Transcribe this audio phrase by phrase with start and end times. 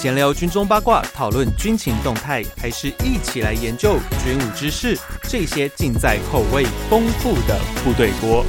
[0.00, 4.98] 闲聊军中八卦，讨论军情动态，还是一起来研究军武知识？
[5.24, 8.42] 这些尽在口味丰富的部队锅。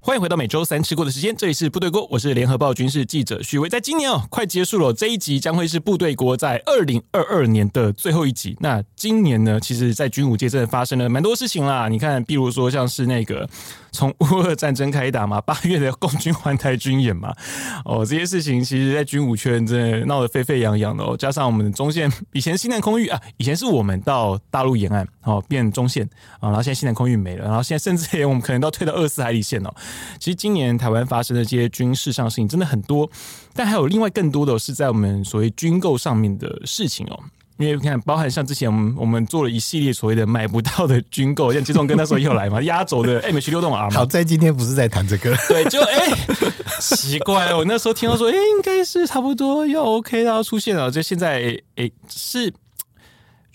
[0.00, 3.68] 欢迎回到每周三吃过的时间，这里是部队锅，我是联合报军事记者许巍。
[3.68, 8.56] 在今年哦，快结束了，这一集将会是部队锅在二零二二年的最后一集。
[8.58, 11.86] 那今年呢，其实，在军武界真的发生了蛮多事情啦。
[11.88, 13.48] 你看，比如说像是那个。
[13.92, 17.34] 从乌俄战争开打嘛， 八月的共军环台军演嘛，
[17.84, 21.16] 哦，这些事情其实，在军武圈真的闹得沸沸扬扬的哦。
[21.16, 26.08] 加上我们中线 以前西南空域啊，以前是我们到大陆沿岸哦，变中线
[26.40, 29.74] 啊，然后现在西南空域没了，然后现在甚至连我们可能都退到二四海里线哦。
[30.18, 33.10] 其实今年台湾发生的这些军事上事情真的很多，
[33.54, 37.18] 但还有另外更多的是在我们所谓军购上面的事情哦。
[37.58, 43.96] 因为你看，包含像之前我们我们做了一系列所谓的买不到的军购，像杰总跟那时候又来嘛， 压轴的 MH 六洞 R 嘛。
[43.96, 46.16] 好在今天不是在谈这个， 对，就哎、欸，
[46.80, 50.88] 奇怪了，我那时候听到说，哎、欸，应该是差不多要 OK 了，要出现了。
[50.88, 51.40] 就现在，
[51.74, 52.44] 哎、欸，是，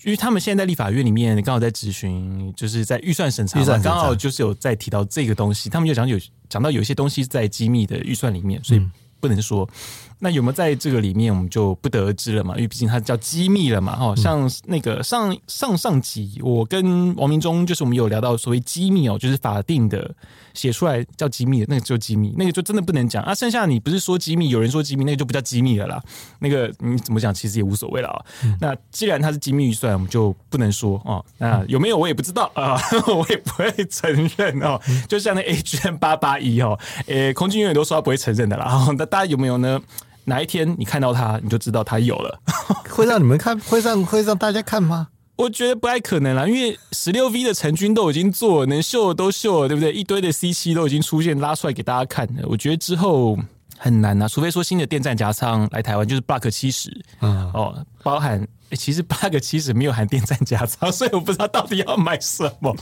[0.03, 6.19] 因为他们现在在立法院里面刚好在质询，就是在预算审查，刚好就是有在提到这个东西，他们就讲有
[6.49, 8.81] 讲到有一些东西在机密的预算里面，所以
[9.21, 9.65] 不能说。
[9.71, 14.15] 嗯那有没有在这个里面，我们就不得而知了嘛，因为毕竟它叫机密了嘛，哈。
[14.15, 20.15] 像那个上上上集，我跟王明忠就是我们有聊到所谓机密哦，就是法定的
[20.53, 23.35] 写出来叫机密的那个就机密，那个就真的不能讲啊。
[23.35, 26.01] 剩下你不是说机密，有人说机密，那个就不叫机密了啦。
[26.39, 28.25] 那个你怎么讲，其实也无所谓了啊。
[28.61, 31.21] 那既然它是机密预算，我们就不能说哦。
[31.37, 32.79] 那有没有我也不知道啊，
[33.13, 34.79] 我也不会承认哦。
[35.09, 38.87] 就像那 AGM 八八一哦，诶，空军永远都说他不会承认的啦。
[38.97, 39.81] 那大家有没有呢？
[40.25, 42.39] 哪一天你看到他，你就知道他有了。
[42.89, 45.09] 会让你们看，会让会让大家看吗？
[45.35, 49.91] 我觉得不太可能啦，因为十六 V 的成军都已经做了，能秀的都秀了，对不对？
[49.91, 52.43] 一堆的 C 七都已经出现，拉出来给大家看了。
[52.43, 53.35] 我觉得之后
[53.79, 62.75] 很难啊，除非说新的电站夹仓来台湾，就是 Block 七十，嗯哦，包含、欸、其实 Block 七十没有含电站夹仓，所以我不知道到底要买什么。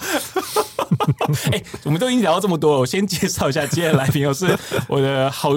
[1.51, 4.59] 哎、欸，我们都已经聊到这么多了，我先介绍一下今天的来宾，我是
[4.89, 5.51] 我的好。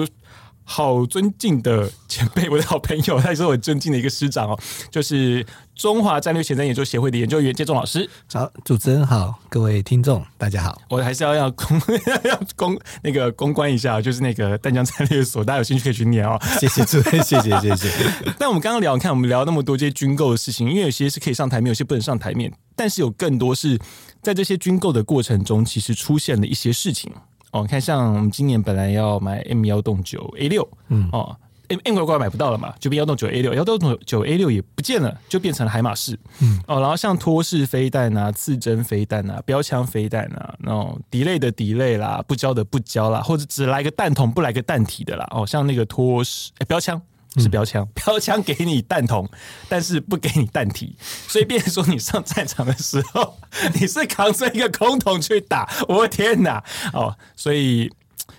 [0.67, 4.59] 好尊敬的前辈，我的好朋友，他也是我尊敬的一个师长哦，
[4.89, 5.45] 就是
[5.75, 8.09] 中华战略前瞻研究协会的研究员建忠老师。
[8.33, 10.81] 好，主持人好，各位听众大家好。
[10.89, 11.79] 我还是要要公
[12.25, 16.35] 要公那个公关一下，就是那个淡江战略所，大家有兴趣可以去念哦。
[16.59, 17.89] 谢谢主持人，谢谢谢谢。
[18.39, 23.79] 但我们刚刚聊，看我们聊那么多这些军购的事情，因为有些是可以上台面，有些不能上台面，但是有更多是
[24.23, 27.11] 在这些军购的过程中，其实出现了一些事情。
[27.55, 31.33] 哦，看像我们今年本来要买 M 幺洞九 A 六，嗯，哦
[31.69, 47.01] ，M M 乖乖买不到了嘛，就变幺洞九 A 六，幺洞九 A 六也不见了，就变成了海马式，嗯，哦，然后像托式飞弹啊、刺针飞弹啊、标枪飞弹啊，那种 delay 的 delay 啦，不交的不交啦，或者只来个弹筒不来个弹体的啦，哦，像那个托式哎标枪。
[47.41, 49.27] 是标枪， 标枪给你弹筒，
[49.69, 50.95] 但是不给你弹体，
[51.27, 53.37] 所以变成说你上战场的时候，
[53.79, 56.63] 你是扛着一个空桶去打，我的天哪！
[56.93, 57.91] 哦，所以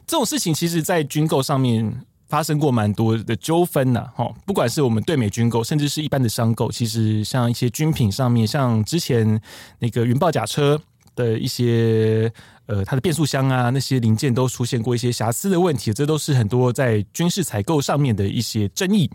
[0.06, 4.08] 这种事情其实，在军购上面发生过蛮多的纠纷呐。
[4.16, 9.40] 哦，不管是我们对美军购，甚至是一般的商购，其实像一些军品上面，像之前
[9.78, 10.80] 那个云豹甲车
[11.16, 12.32] 的一些。
[12.68, 19.08] 呃，它的变速箱啊，那些零件都出现过一些瑕疵的问题，这都是很多在军事采购上面的一些争议。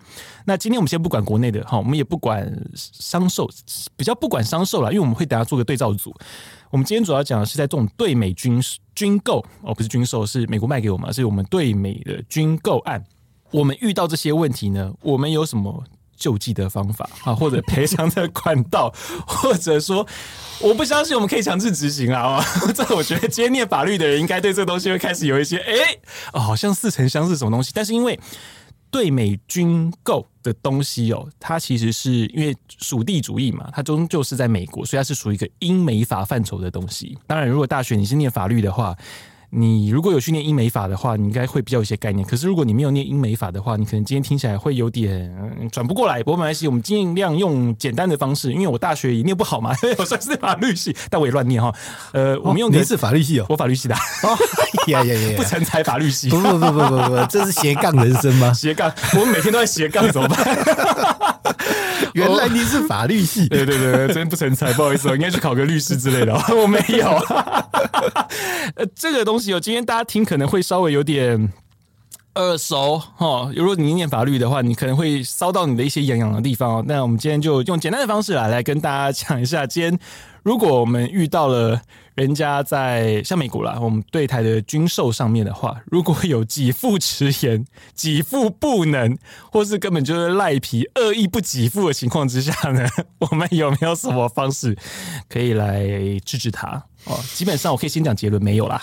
[0.46, 3.50] 那今天我们先不管国内的哈，我们也不管商售，
[3.98, 6.16] 比较不管商售了，因为我们会等下做个对照组。
[6.70, 8.58] 我们今天主要讲的是在这种对美军
[8.96, 13.04] 军购哦，不是军售，是美国卖给我们，是我们对美的军购案。
[13.52, 15.84] 我们遇到这些问题呢，我们有什么
[16.22, 18.94] 救济的方法 啊，或者赔偿的管道，
[19.26, 20.08] 或者说。
[20.64, 22.40] 我不相信我们可以强制执行啊！
[22.76, 25.74] 这我觉得今天念法律的人应该对这东西会开始有一些哎、
[26.34, 27.72] 哦，好像似曾相识什么东西。
[27.74, 28.20] 但是因为
[28.92, 37.18] 对美军购的东西哦，它其实是因为属地主义嘛，它终究是在美国，所以它是属于一个英美法范畴的东西。
[37.26, 38.96] 当然，如果大学你是念法律的话。
[39.54, 42.26] 你如果有去念英美法的话，你应该会比较有些概念。
[42.26, 45.30] 可是如果你没有念英美法的话，你可能今天听起来会有点
[45.70, 46.20] 转不过来。
[46.24, 51.74] 不过没关系，我们尽量用简单的方式，因为我大学也念不好嘛，我算是法律系，但我也乱念哈。
[52.14, 53.96] 呃，我们用的是法律系哦，我 法律系的。
[53.96, 54.38] 哦，
[54.88, 56.30] 呀呀呀，不成才法律系。
[56.30, 58.54] 不不不不不不，这是斜杠人生吗？
[58.56, 60.38] 斜杠，我们每天都在斜杠，怎么办？
[62.14, 66.34] 原来你是法律系，对对对，真不成才，不好意思，我应该去考个律师之类的。
[66.56, 67.08] 我没有。
[68.76, 71.52] 呃，这个东西，我今天大家听可能会稍微有点
[72.36, 73.52] 耳熟哈。
[73.56, 76.86] 如果你念法律的话，你可能会烧到你的一些痒痒的地方哦。
[76.88, 80.00] 那我们今天就用简单的方式来来跟大家讲一下，今天
[80.44, 81.82] 如果我们遇到了。
[82.14, 89.18] 人家在像美国啦，我们对台的军售上面的话，如果有给付迟延、给付不能，
[89.50, 92.86] 或是根本就是赖皮、恶意不给付的情况之下呢，
[93.20, 94.78] 我们有没有什么方式
[95.30, 95.88] 可以来
[96.26, 96.84] 制止他？
[97.06, 98.80] 哦，基本上我可以先讲结论，没有啦。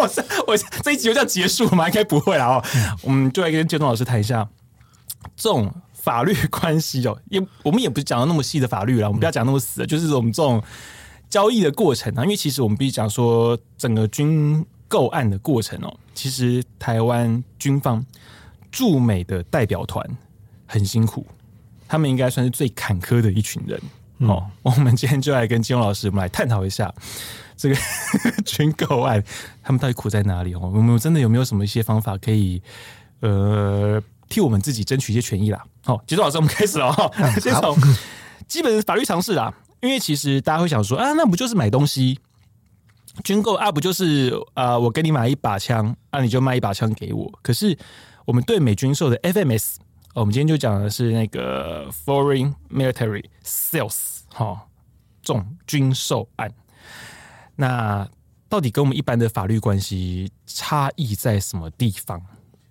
[0.00, 0.10] 我
[0.46, 1.88] 我这一集就这样结束吗？
[1.88, 2.46] 应该不会啦。
[2.46, 2.64] 哦，
[3.02, 4.48] 我们就来跟建东老师谈一下
[5.36, 10.62] 这种法律关系哦，也我们也不是讲到那么细的法律啦，我们不要讲那么死，就是我们这种。
[11.30, 18.04] 交易的过程啊，因为其实我们必须讲说，整个军购案的过程哦，其实台湾军方
[18.72, 20.04] 驻美的代表团
[20.66, 21.24] 很辛苦，
[21.86, 23.80] 他们应该算是最坎坷的一群人。
[24.18, 26.92] 嗯、哦，我们今天就来跟金庸老师，我们来探讨一下
[27.60, 27.76] 这个
[28.46, 29.22] 军购案，
[29.62, 30.60] 他们到底苦在哪里哦？
[30.62, 32.62] 我们真的有没有什么一些方法可以
[33.20, 35.62] 呃替我们自己争取一些权益啦？
[35.84, 37.76] 好、哦，金庸老师，我们开始了哈，嗯、 先从
[38.48, 39.52] 基本的法律常识啦。
[39.82, 42.18] 因为其实大家会想说啊，那不就是买东西
[43.24, 43.70] 军购啊？
[43.70, 44.78] 不就是啊？
[44.78, 47.30] 我给你买一把枪啊，你就卖一把枪给我。
[47.42, 47.76] 可是
[48.24, 49.76] 我们对美军售的 FMS，
[50.14, 54.66] 我们今天就讲的是那个 Foreign Military Sales 哈，
[55.22, 56.52] 这种军售案。
[57.60, 58.08] 那
[58.48, 62.18] 到底跟我们一般的法律关系差异在什么地方？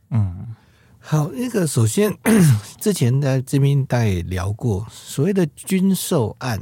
[0.09, 0.55] 嗯，
[0.97, 2.11] 好，那个首先
[2.81, 6.59] 之前在这边大家也聊过所谓的军售案。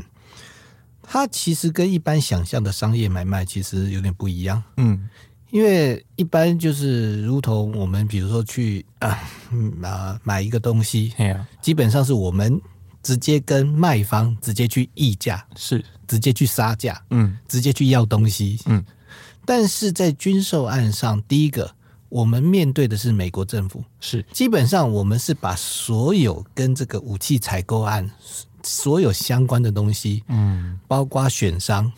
[1.09, 5.07] 它其实跟一般想象的商业买卖其实有点不一样，嗯，
[5.51, 9.17] 因为一般就是如同我们比如说去 啊
[9.83, 11.13] 啊买一个东西，
[11.61, 12.59] 基本上是我们
[13.01, 18.83] 直接跟卖方直接去议价，是直接去杀价，嗯，直接去要东西，嗯，
[19.45, 21.69] 但是在军售案上，第一个
[22.09, 24.25] 我们面对的是美国政府，是。
[24.31, 28.09] 基本上我们是把所有跟这个武器采购案。
[28.63, 31.89] 所有相关的东西，嗯，包括选商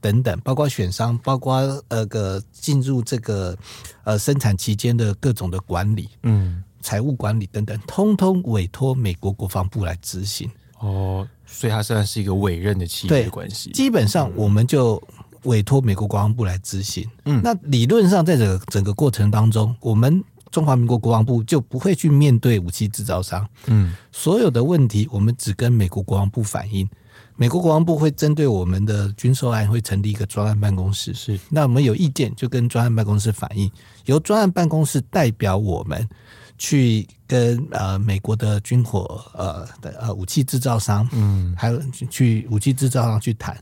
[0.00, 1.58] 等等，包括选商，包括
[1.88, 3.54] 呃个进入这个
[4.02, 10.50] 呃生产期间的各种的管理，嗯，财务管理等等，通通委托美国国防部来执行。
[10.78, 13.70] 哦，所以它算是一个委任的企业关系。
[13.70, 15.02] 基本上我们就
[15.44, 17.08] 委托美国国防部来执行。
[17.24, 20.22] 嗯，那理论上在这个整个过程当中，我们。
[20.52, 26.88] 中华民国国防部就不会去面对武器制造商，嗯，所有的问题我们只跟美国国防部反映，
[27.34, 33.70] 美国国防部会针对我们的军售案会成立一个专案办公室，是，那我们有意见就跟专案办公室反映，
[34.06, 36.08] 由专案办公室代表我们
[36.58, 41.80] 去跟呃美国的军火呃的呃武器制造商，嗯，还有
[42.10, 43.56] 去武器制造商去谈，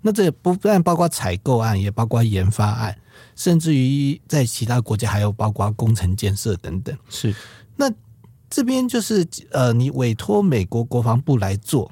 [0.00, 2.96] 那这不但包括采购案，也包括研发案。
[3.36, 7.34] 甚至于在其他国家还有包括工程建设等等，是。
[7.74, 7.90] 那
[8.48, 11.90] 这边就是呃，你委托美国国防部来做，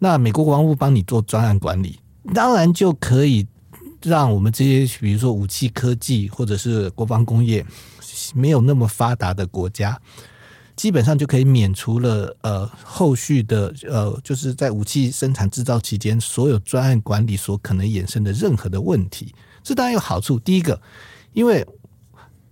[0.00, 2.00] 那美国国防部帮你做专案管理，
[2.34, 3.46] 当然就可以
[4.02, 7.64] 让我们这些比如说武器科技或者是国防工业
[8.34, 10.00] 没有那么发达的国家，
[10.74, 19.34] 基本上就可以免除了呃后续的呃就是在武器生产制造期间所有专案管理所可能衍生的任何的问题。
[19.62, 20.38] 这当然有好处。
[20.38, 20.80] 第一个，
[21.32, 21.66] 因为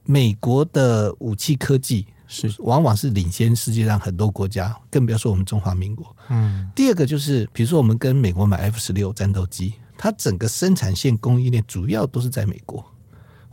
[0.05, 6.17] 美国的武器科技是往往是领先世界上很多国家，更不要说我们中华民国。
[6.29, 6.69] 嗯。
[6.75, 12.85] 第二个就是，比如说我们跟美国买 F 十六战斗机，它整个生产线供应链主要都是在美国，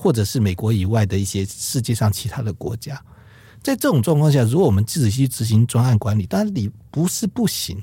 [0.01, 2.99] 或者是美国以外的一些世界上其他的国家。
[3.61, 7.77] 在这种状况下，如果我们自己去执行专案管理，当然你不是不行。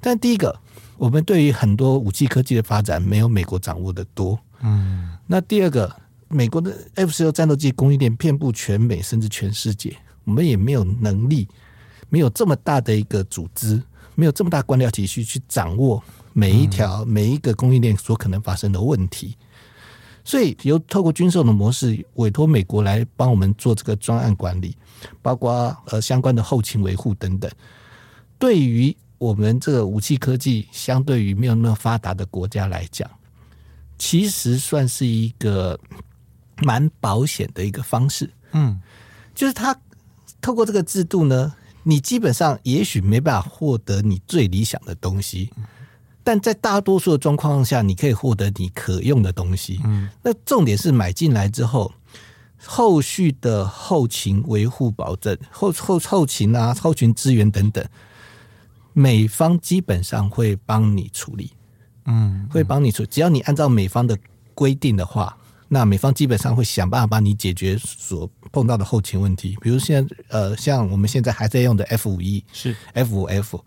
[0.00, 0.58] 但第一个，
[0.96, 4.38] 我们对于很多武器科技的发展，没有美国掌握的多。
[4.62, 5.94] 嗯，那第二个，
[6.28, 9.94] 美国的 F 十六战斗机供应链遍布全美甚至全世界，
[10.24, 11.46] 我们也没有能力，
[12.08, 13.82] 没有这么大的一个组织，
[14.14, 19.36] 没有这么大官僚体系去掌握每一条、每一个供应链所可能发生的问题，
[20.30, 24.76] 所以由透过军售的模式委托美国来帮我们做这个专案管理，
[25.20, 27.50] 包括呃相关的后勤维护等等，
[28.38, 33.10] 对于我们这个武器科技相对于没有那么发达的国家来讲。
[33.98, 35.76] 其实算是一个
[36.58, 38.80] 蛮保险的一个方式，嗯，
[39.34, 39.76] 就是他
[40.40, 45.50] 透过这个制度呢，你基本上也许没办法获得你最理想的东西，
[46.22, 49.80] 但在大多数的状况下，你可以获得你可用的东西。
[49.84, 51.92] 嗯，那重点是买进来之后，
[52.64, 57.84] 后续的后勤维护保证、后后后勤啊、后勤资源等等，
[58.92, 61.52] 美方基本上会帮你处理。
[62.06, 64.18] 嗯，会帮你处理，只要你按照美方的
[64.54, 65.36] 规定的话，
[65.68, 72.74] 那美方基本上会想办法帮你解决所碰到的后勤问题，比如现在呃，像我们现在还在用的 F 五 E 是。
[72.94, 73.64] F 五 F，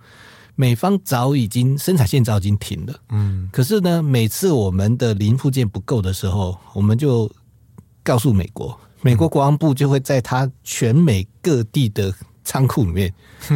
[0.56, 7.30] 美方早已经生产线早已经停了，嗯，可是呢，每次我们的零部件不够的时候，我们就
[8.04, 13.14] 告诉美国，美国国防部就会在他全美各地的仓库里面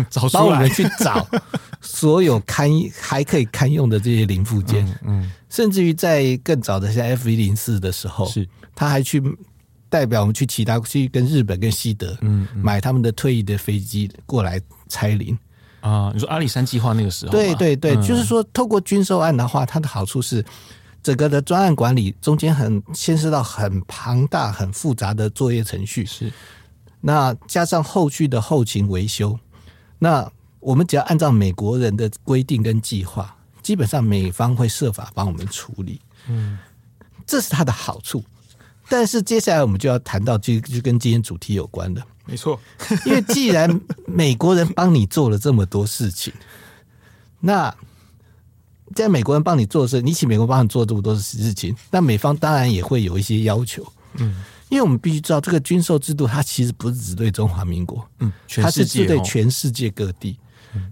[0.09, 1.27] 找出来，帮我们去找
[1.81, 5.21] 所有堪还可以堪用的这些零部件，嗯。
[5.21, 5.31] 嗯。
[5.49, 8.47] 甚至于在更早的像 F 一零四的时候，是。
[8.75, 9.21] 他还去
[9.89, 15.37] 代表我们去其他去跟日本跟西德，嗯，买他们的退役的飞机过来拆零
[15.87, 16.11] 啊。
[16.13, 20.43] 你说阿里山计划那个时候，对对对，嗯、就是说透过军售案的话，它的好处是
[21.01, 26.31] 整个的专案管理中间很牵涉到很庞大、很复杂的作业程序，是
[26.99, 29.39] 那加上后续的后勤维修，
[29.99, 30.29] 那
[30.59, 33.33] 我们只要按照美国人的规定跟计划。
[33.63, 36.57] 基本上美方会设法帮我们处理，嗯，
[37.25, 38.23] 这是它的好处。
[38.89, 42.59] 但是接下来我们就要谈到，就就跟今天主题有关的，没错。
[43.05, 46.33] 因为既然美国人帮你做了这么多事情，
[47.39, 47.73] 那
[48.95, 54.35] 在美国人帮你做的事，你请美国帮你做这么多事情，那美方当然也会有一些要求，嗯，
[54.69, 60.37] 因为我们必须知道，这个军售制度它其实不是只对中华民国，嗯，它是针对全世界各地。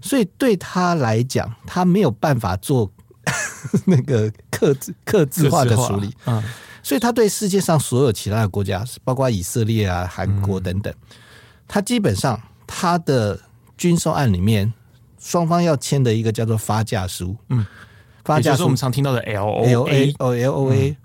[0.02, 2.90] 所以对他来讲，他没有办法做
[3.86, 6.42] 那个克制克制化的处理，嗯，
[6.86, 10.94] 所以他对世界上所有其他的国家，包括以色列啊、韩国等等，
[11.66, 13.36] 他基本上他的
[13.76, 14.72] 军售案里面，
[15.18, 17.66] 双方要签的一个叫做发价书，嗯，
[18.24, 20.96] 发价书我们常听到的 L O A 哦 L O A，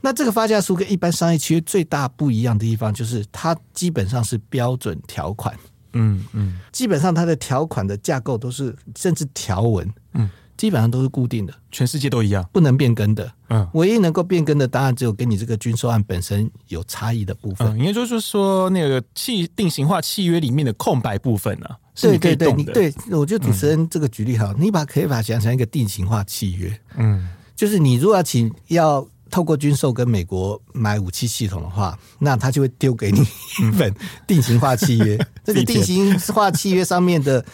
[0.00, 5.56] 那这个发价书跟一般商业契约最大不一样的地方，就是它基本上是标准条款。
[5.92, 13.32] 嗯嗯，基本上它的条款的架构都是，甚至条文，嗯，基本上都是固定的，全世界都一样，不能变更的。
[13.48, 17.78] 嗯，唯一能够变更的，当然只有跟你这个军售案本身有差异的部分。
[17.78, 29.08] 应该就是说，那个契定型化契约里面的空白部分呢、啊，对对对，对，我觉得主持人这个举例好，嗯、你把可以把它想成一个定型化契约，嗯，就是你如果要请要。
[29.30, 33.94] 透过军售跟美国买武器系统的话，那他就会丢给你一份
[34.26, 35.18] 定型化契约。
[35.44, 37.44] 这个定型化契约上面的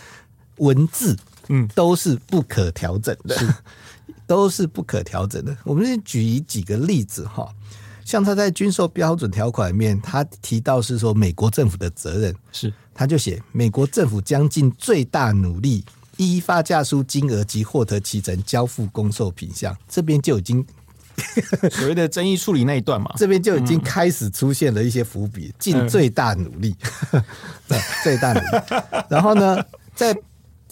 [0.58, 1.18] 文字，
[1.48, 3.36] 嗯，都是不可调整的，
[4.26, 5.56] 都是不可调整的。
[5.64, 7.48] 我们先举几个例子哈，
[8.04, 15.84] 像他在军售标准条款里面，他提到是说美国政府的责任是，他就写美国政府将尽最大努力
[16.16, 20.64] 依发价书金额及获得其成交付公售品项，这边就已经。
[21.70, 26.74] 所谓的争议处理那一段嘛，这边就已经开始出现了一些伏笔，尽最大努力，
[27.68, 28.82] 对，最大努力。
[29.08, 30.12] 然后呢，在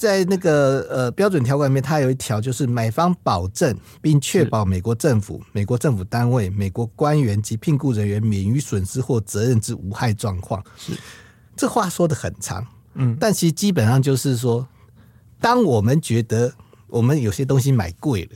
[0.02, 10.60] 在那个呃标准条款里面，它有一条就是买方保证并确保美国政府、美国政府单位、美国官员及聘雇人员免于损失或责任之无害状况。
[10.76, 10.92] 是，
[11.54, 14.66] 这话说的很长，嗯，但其实基本上就是说，
[15.40, 16.52] 当我们觉得
[16.88, 18.30] 我们有些东西买贵了。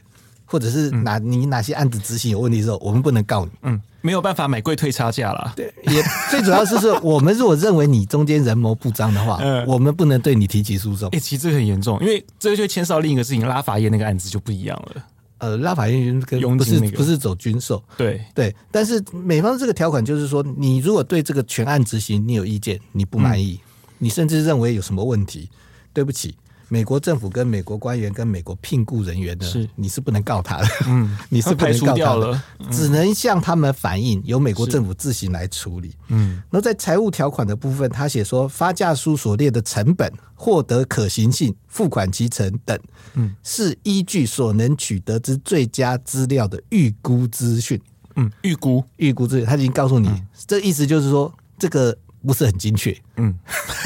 [0.49, 3.50] 或者是哪你哪些案子执行有问题的时候，我们不能告你。
[3.62, 5.52] 嗯，没有办法买贵退差价了。
[5.56, 11.08] 对，也最主要是说，我们如果认为你中间人谋不臧的话，嗯，我们不能对你提起诉讼。
[11.08, 15.02] 哎，其实这个很严重，因为这个就牵涉到另一个事情，拉法叶那个案子就不一样了。
[15.38, 23.60] 呃，拉法叶跟不是不是走军售，对对，但是美方这个条款就是说，你如果对这个全案执行你有意见，你不满意，
[23.98, 25.50] 你甚至认为有什么问题，
[25.92, 26.36] 对不起。
[26.68, 29.68] 美国政府跟美国官员跟美国聘雇人员的，是。
[29.76, 35.94] 你是不能告他的，嗯， 你是不能告他的，只能向他们反映，由美国政府自行来处理。
[36.08, 42.78] 嗯，然后在财务条款的部分，他写说发价书所列的成本、获得可行性、付款期程等，
[43.14, 47.80] 嗯，是依据所能取得之最佳资料的预估资讯。
[48.16, 48.82] 嗯，预估。
[48.96, 50.11] 预估资讯，他已经告诉你，
[50.46, 51.96] 这意思就是说这个。
[52.26, 53.35] 不是很精确，嗯，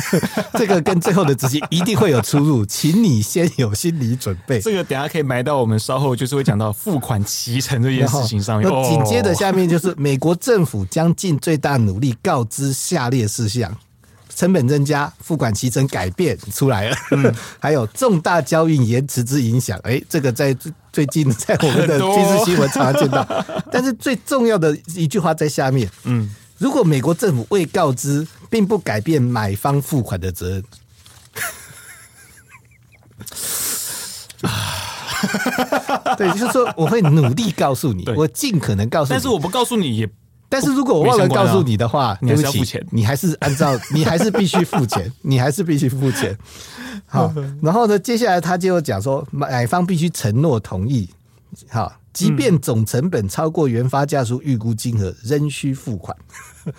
[0.54, 4.58] 这个跟最后的执行一定会有出入，请你先有心理准备。
[4.62, 8.68] 这个等下可以埋到我们稍后就是会讲到付款提成这件事情上面。
[8.68, 13.72] 那紧接着下面就是美国政府将尽最大努力告知下列事项：
[14.34, 19.78] 成本增加、付款提成改变出来了，嗯， 还有重大交易延迟之影响。
[19.84, 20.56] 哎，这个在
[20.92, 23.24] 最近在我们的军事新闻常常见到。
[23.70, 26.34] 但是最重要的一句话在下面，嗯。
[26.60, 30.62] 如果美国政府未告知，并不改变买方付款的责任，
[36.18, 40.10] 对，就是说我会努力告诉你，我尽可能告诉你，但是我不告诉你也，
[40.50, 46.36] 但是如果我忘了告诉你的话，你还是要付钱，你还是按照， 你还是必须付钱， 你还是必须付钱。
[47.06, 51.08] 好，然后呢，接下来他就讲说，买方必须承诺同意，
[51.70, 56.16] 好，即便总成本超过原发价书预估金额，仍需付款，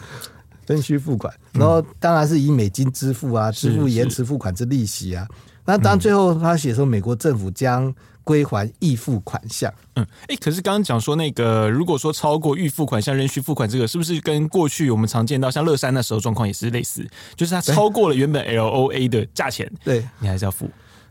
[0.68, 1.34] 仍需付款。
[1.54, 5.28] 然后当然是以美金支付啊，支付延迟付款之利息啊。
[5.66, 9.72] 那当最后他写说，美国政府将归还预付款项。
[9.96, 17.08] 嗯，哎，可是刚刚讲说那个，如果说超过预付款项仍需付款，这个是不是跟过去我们常见到像乐山那时候状况也是类似？
[17.36, 20.70] 就是它超过了原本 LOA 的价钱，对你还是要付，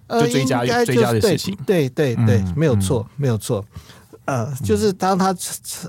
[0.08, 1.56] 就追加追加的事情。
[1.64, 3.64] 对对对，对，没有错，没有错。
[4.30, 5.34] 呃，就是当他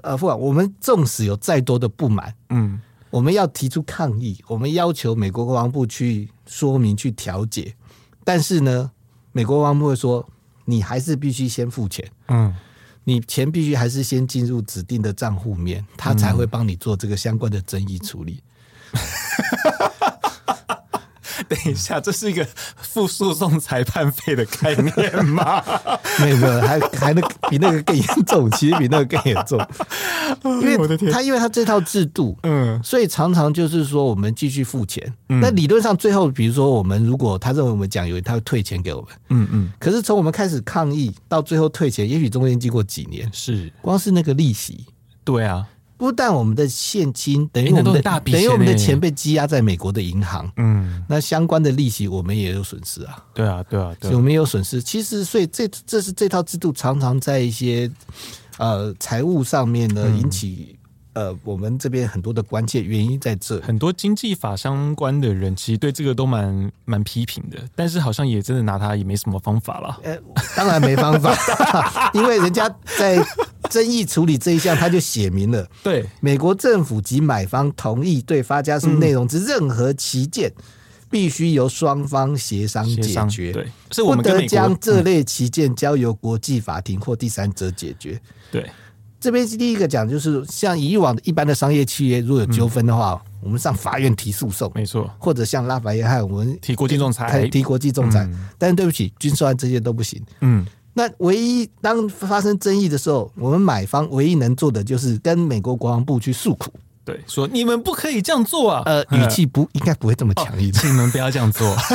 [0.02, 2.82] 呃付款，我们纵使有再多的不满，嗯，
[3.12, 7.76] 我们要提出抗议，我们要求美国国防部去说明、去调解。
[8.24, 8.90] 但是呢，
[9.32, 10.28] 美国国防部会说，
[10.66, 12.56] 你还是必须先付钱，嗯，
[13.04, 18.42] 你钱必须还是先进入指定的账户面，他才会帮你做这个相关的争议处理。
[21.52, 25.62] 嗯等一下，这是一个付诉讼裁判费的概念吗？
[26.20, 29.60] 没有没有，还还能比那个更严重，其实比那个更严重。
[30.62, 35.14] 因为他因为他这套制度，嗯，所以常常就是说我们继续付钱。
[35.28, 39.72] 那理论上最后，比如说我们如果他认为我们讲有，他会退钱给我们，嗯嗯。
[39.80, 44.86] 可是从我们开始抗议到最后退钱，也许中间经过几年，是光是那个利息，
[45.24, 45.66] 对啊。
[46.02, 53.24] 不但我们的现金等于我们的大笔，等于我们的钱被积压在美国的银行，嗯，那相关的利息我们也有损失啊。
[53.36, 54.82] 对啊，对啊，对，我们也有损失。
[54.82, 57.88] 其实，所以这这是这套制度常常在一些
[58.58, 60.76] 呃财务上面呢引起。
[61.14, 70.00] 呃，我们这边很多的关键原因在这，很多经济法相关的人其实对这个都蛮蛮批评的，但是好像也真的拿他也没什么方法了。
[70.04, 70.18] 呃，
[70.56, 71.36] 当然没方法，
[72.16, 73.22] 因为人家在
[73.70, 76.06] 争议处理这一项，他就写明了，对。
[76.22, 80.50] 美国政府及买方同意对发家书内容之任何期件，
[81.10, 88.18] 必须由双方协商解决，对，是我们不得将这类旗舰交由国际法庭或第三者解决，
[88.50, 88.66] 对。
[89.22, 98.24] 这边是第一个讲，就是像以往一般的商业契约，如果有纠纷的话，嗯、我们上法院提诉讼，没错，或者像拉法耶汉，我们提国际仲裁，提国际仲裁。
[98.24, 100.20] 嗯、但是对不起，军售案这些都不行。
[100.40, 106.74] 嗯，那唯一当发生争议的时候，我们买方唯一能做的就是跟美国国防部去诉苦，
[107.06, 108.82] 对，说你们不可以这样做啊。
[108.88, 111.72] 呃，语气不应该不会这么强硬，请你们不要这样做。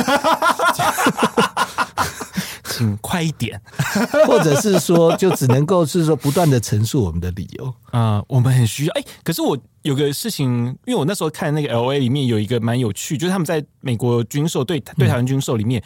[2.77, 3.59] 请快一点，
[4.27, 8.93] 或者是说，就只能够是说不断的陈述我们的理由啊、呃，我们很需要。
[8.93, 15.81] 哎、欸，可是我有个事情，因为我那时候看那个 LOA 里面有一个蛮有趣，就是他们在美国军售对对台湾军售里面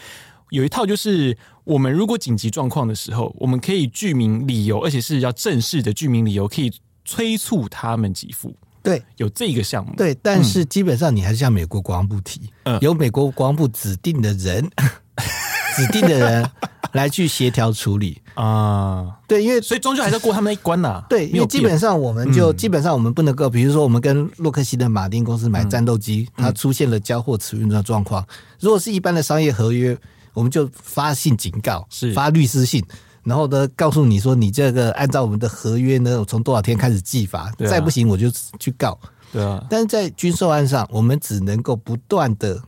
[0.49, 6.71] 有一套，就是我们如果紧急状况的时候，我们可以具名理由，而且是要正式的具名理由，可以
[7.05, 8.53] 催促他们给付。
[8.83, 9.93] 对，有这个项目。
[9.95, 14.67] 对，但是基本上你还是向美国国防部提，嗯，由美国国防部指定的人，
[15.75, 16.49] 指定的人。
[16.93, 21.01] 来去协调处理啊，对，因为所以终究还是要过他们一关呐。
[21.07, 28.27] 对，因为基本上我们就基本上我们不能够，比如说我们跟洛克希德马丁公司买战斗机，它出现了交货迟运的状况。
[28.59, 29.97] 如果是一般的商业合约，
[30.33, 32.83] 我们就发信警告，是发律师信，
[33.23, 38.29] 然后呢告诉你说，你这个按照我们的合约呢，我从多少天开始计发，再不行我就
[38.59, 38.99] 去告。
[39.31, 42.61] 对啊，但是在军售案上，我们只能够不断的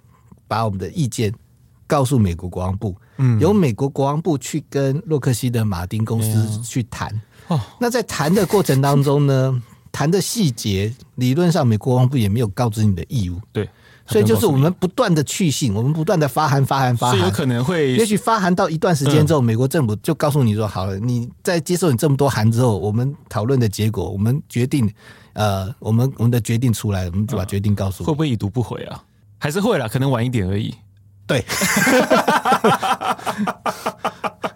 [0.48, 1.34] 把我们的意见
[1.88, 2.96] 告诉美国国防部。
[3.18, 7.22] 嗯，由美国国防部去跟洛克希德马丁公司去谈。
[7.48, 13.40] 哦，那在谈的过程当中呢， 谈的细节理论上美国国防部也没有告知你的义务。
[13.52, 13.70] 对，
[14.08, 24.92] 所以就是我们不断的去信，我们不断的发函、发函、发函，有可能会，也许发函到一段时间之后，美国政府就告诉你说：“好了，你在接受你这么多函之后，我们讨论的结果，我们决定，
[25.34, 29.04] 呃，我们我们的决定出来，我们就把决定告诉你。”会不会已读不回啊？
[29.38, 30.74] 还是会啦，可能晚一点而已。
[31.26, 31.44] 对，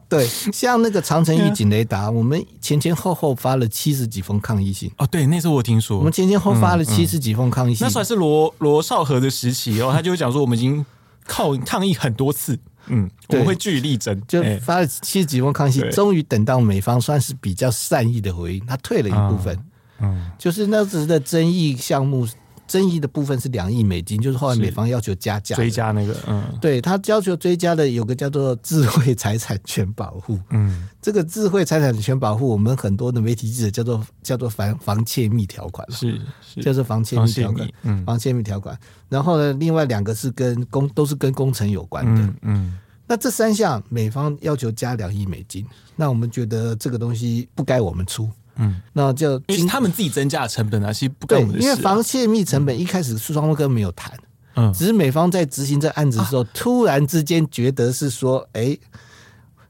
[0.10, 4.92] 对，像那个长城预警雷达，我们前前后后发了七十几封抗议信。
[4.98, 7.86] 哦，对，那时候我听说，我们前前后发了七十几封抗议信。
[7.86, 10.86] 那时候还是罗罗少河的时期哦，他就会讲说，我们已经
[11.26, 19.58] 靠抗议很多次，嗯，我们会据理力争，就发了七十几封抗议信，终于等到美方算是比较善意的回应，他退了一部分，
[20.02, 22.28] 嗯，就是那时的争议项目。
[22.68, 36.62] 争议的部分是两亿美金，就是后来美方要求加价追加那个，嗯，对他要求追加的有个叫做智慧财产权保护，嗯，这个智慧财产权保护，我们很多的媒体记者叫做叫做防防窃密条款，是，是。
[36.62, 38.78] 叫做防窃密条款，嗯，防窃密条款。
[39.10, 42.78] 然后呢，另外两个是跟工都是跟工程有关的，嗯，嗯，
[43.08, 48.30] 那这三项美方要求加两亿美金，那我们觉得这个东西不该我们出。
[48.58, 51.48] 嗯，那就因为他们自己增加的成本啊，其实不够、啊。
[51.52, 54.12] 对，因为防泄密成本一开始双方根本没有谈，
[54.56, 58.80] 嗯，只是美方在执行这案子的时候，啊、突然之间觉得是说，哎、欸，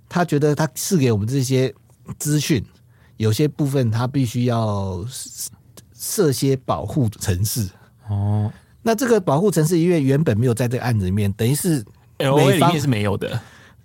[0.08, 1.74] 他觉得他赐给我们这些
[2.18, 2.64] 资讯，
[3.18, 5.06] 有些部分他必须要
[5.94, 7.68] 设些保护城市
[8.08, 8.52] 哦。
[8.84, 11.80] 那这个保护城市因为原本没有在这个案子里面，等于是
[12.20, 13.40] 里面是没有的。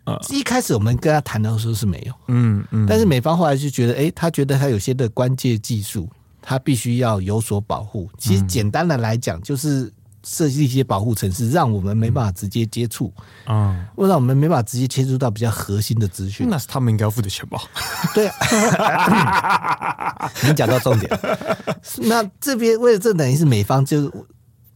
[0.05, 6.09] 呃，一开始我们跟他谈的时候是没有，嗯嗯，但是美方后来就觉得，哎、欸，他觉得他有些的关键技术，
[6.41, 8.11] 他必须要有所保护。
[8.19, 9.93] 其实简单的来讲，就是
[10.25, 13.13] 设计一些保护程式，让我们没办法直接接触，
[13.45, 16.49] 啊、嗯，会让我们没办法直接接触到比较核心的资讯。
[16.51, 17.63] 那是他们应该要付的钱吧？
[18.13, 21.21] 对啊， 你讲到重点。
[22.03, 24.13] 那这边为了这等于是美方就。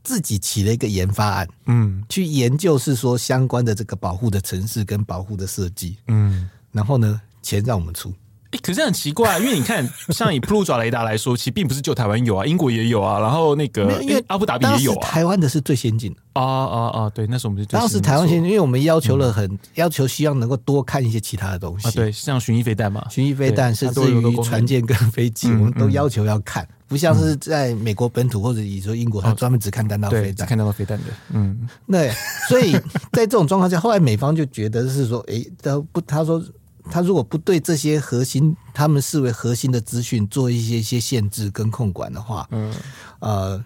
[0.07, 8.15] 自己起了一个研发案，嗯，去研究是说相关的这个保护的城市跟保护的设计，嗯，然后呢，钱让我们出。
[8.53, 15.09] 欸、可是很奇怪，因为你看， 像以 Pluto 雷达来说，其实并不是就台湾有啊，英国也有啊，然后那个因为阿布达比也有啊。
[15.09, 17.11] 台湾的是最先进的啊啊啊！
[17.11, 21.89] 对，那时候我们是当时台湾先进，因为我们要求了很、嗯、要求，希望能够多看一些其他的东西。
[21.89, 31.05] 啊、对，像巡弋飞弹嘛，巡弋飞弹甚至于船舰跟飞机，我们都要求要看，不像是在美国本土或者你说英国，他专门只看弹道飞弹，看弹道飞弹的。
[31.31, 32.13] 嗯，对，
[32.49, 32.73] 所以
[33.13, 36.43] 在这种状况下，后来美方就觉得是说，哎、欸，他不，他说。
[36.89, 42.73] 他如果不对这些核心，他们视为核心的资讯做一些一些限制跟控管的话，嗯，
[43.19, 43.65] 呃，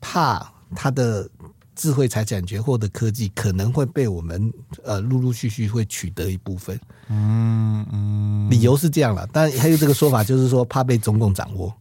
[0.00, 1.28] 怕他的
[1.74, 4.52] 智慧财产权或者科技可能会被我们
[4.84, 11.74] 呃陆陆续续会取得一部分，嗯嗯，理由是这样了，但还有这个说法就是说怕被中共掌握，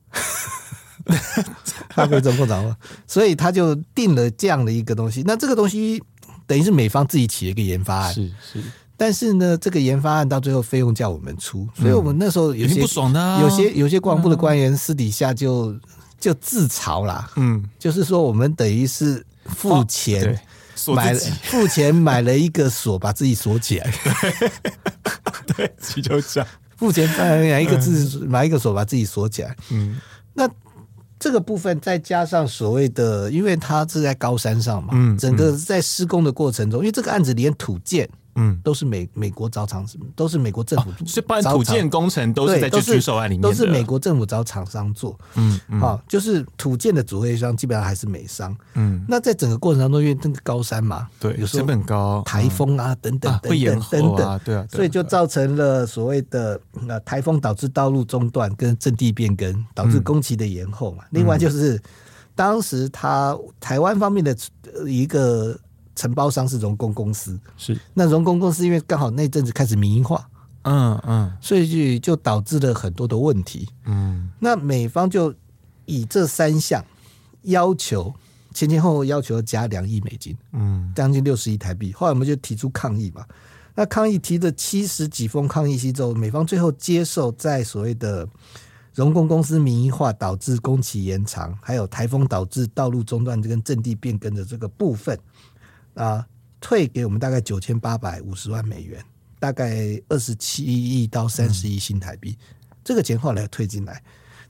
[1.89, 2.75] 怕被中共掌握，
[3.07, 5.23] 所以他就定了这样的一个东西。
[5.25, 6.01] 那这个东西
[6.45, 8.63] 等于是美方自己起了一个研发案，是是。
[8.97, 15.75] 但是呢，这个研发案到最后费用叫我们出，所以我们那时候有些不爽的，有些有些国防部的官员私底下就
[16.19, 20.39] 就自嘲啦，嗯，就是说我们等于是付钱
[20.93, 23.91] 买付钱买了一个锁，把自己锁起来，
[25.57, 26.47] 对，就这样，
[26.77, 29.99] 付钱买一个自买一个锁，把自己锁起来，嗯，
[30.35, 30.47] 那
[31.21, 38.09] 这个部分再加上所谓的，因为它是在高山上嘛，嗯，整个在施工的过程中，因为这个案子连土建。
[38.35, 45.17] 嗯，都是美美国找厂，都是美国政府，所以办土建工程都是在军售案里面，都是美国政府找厂商做。
[45.35, 48.55] 嗯，好、嗯，就是土建的主会商基本上还是美商。
[48.75, 61.03] 嗯，那在整个过程当中，因为那个高山嘛，对，有成本高，台风啊等等等等等等，对啊，所以就造成了所谓的呃台风导致道路中断跟阵地变更，导致工期的延后嘛。
[61.11, 61.81] 另外就是
[62.35, 64.35] 当时他台湾方面的
[64.87, 65.59] 一个。
[65.95, 70.29] 承包商是荣工公司，是那荣工公司，因为刚好那阵子开始民营化，
[70.63, 75.33] 嗯嗯，所以就就导致了很多的问题，嗯，那美方就
[75.85, 76.83] 以这三项
[77.43, 78.13] 要求
[78.53, 81.91] 前前后后要求加两亿美金，嗯，将近六十亿台币。
[81.93, 83.25] 后来我们就提出抗议嘛，
[83.75, 88.27] 那抗议提的七十几封抗议信之后，美方最后接受在所谓的
[88.93, 95.17] 荣工公司民营化导致工期延长，还有台风导致道路中断跟阵地变更的这个部分。
[95.93, 96.25] 啊，
[96.59, 99.03] 退给我们大概九千八百五十万美元，
[99.39, 104.01] 大概二十七亿到三十亿新台币，嗯，这个钱后来退进来，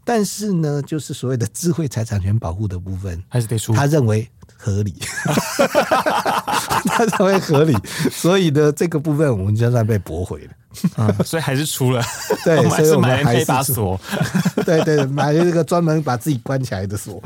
[0.04, 4.27] 但是呢，就是所谓的智慧财产权保护的部分，还是得出，他认为
[4.58, 4.95] 合理，
[6.86, 7.75] 他认为合理，
[8.12, 10.54] 所以呢，这个部分我们就算被驳回了。
[10.97, 12.01] 嗯，所以还是出了，
[12.45, 13.99] 对， 所以我们还是买了一把锁，
[14.65, 17.21] 对对，买了这个专门把自己关起来的锁。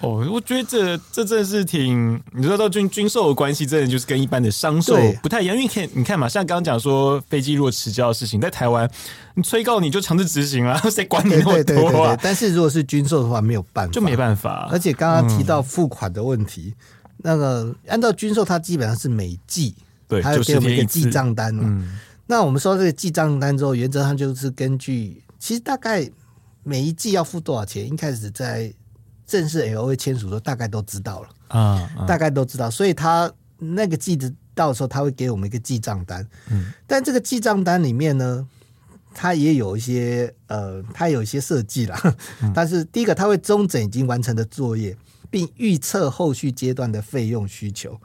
[0.00, 5.56] 哦，我觉得这这真的是挺，你说到军军售的关系，真的就是跟一般的商售不太一样。
[5.56, 8.90] 因为看你看嘛，像刚刚讲说飞机如果迟交的事情，在台湾
[9.34, 12.18] 你催告你就强制执行啊， 谁管你那么多啊？
[12.20, 14.68] 但是如果是军售的话，没有办法，就没办法。
[14.72, 19.74] 而且刚刚提到付款的问题，嗯、那个按照军售，它基本上是每季
[20.08, 21.62] 对，它给我们一个记账单嘛。
[21.64, 21.98] 嗯
[22.30, 26.08] 那我们说这个记账单之后，原则上就是根据，其实大概
[26.62, 28.72] 每一季要付多少钱，一开始在
[29.26, 36.24] 正式 LOA 签署的时候，大概都知道了啊，大概都知道，所以他那个记的到时候，他会给我们一个记账单。
[36.52, 38.46] 嗯，但这个记账单里面呢，
[39.12, 42.00] 它也有一些呃，它有一些设计啦。
[42.54, 44.96] 但是第一个，它会中整已经完成的作业，
[45.28, 48.00] 并预测后续阶段的费用需求。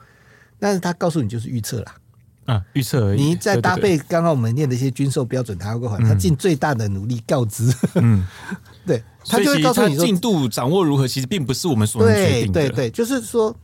[0.58, 1.96] 但是他告诉你就是预测啦。
[2.46, 3.22] 啊，预测而已。
[3.22, 7.74] 你再搭配刚刚我们念的一些军售标准，他会他尽最大的努力告知。
[7.96, 8.26] 嗯，
[8.86, 12.62] 对，他就会告诉你说进度掌握如何，其实并不是我们所能决定的。
[12.62, 13.56] 对对对，就是说，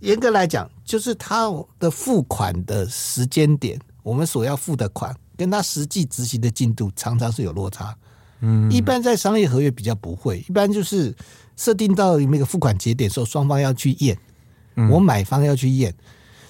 [0.00, 7.96] 严格来讲，就是他的付款的时间点，我们所要付的款，跟他实际执行的进度常常是有落差。
[8.40, 11.14] 嗯，一般在商业合约比较不会，一般就是
[11.56, 14.18] 设定到那个付款节点的时候，双方要去验，
[14.90, 15.94] 我买方要去验。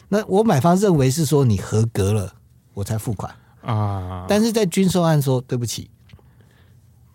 [0.08, 2.34] 那我买方认为是说你合格了，
[2.74, 4.26] 我才付款啊。
[4.28, 5.90] 但是在军售案说对不起，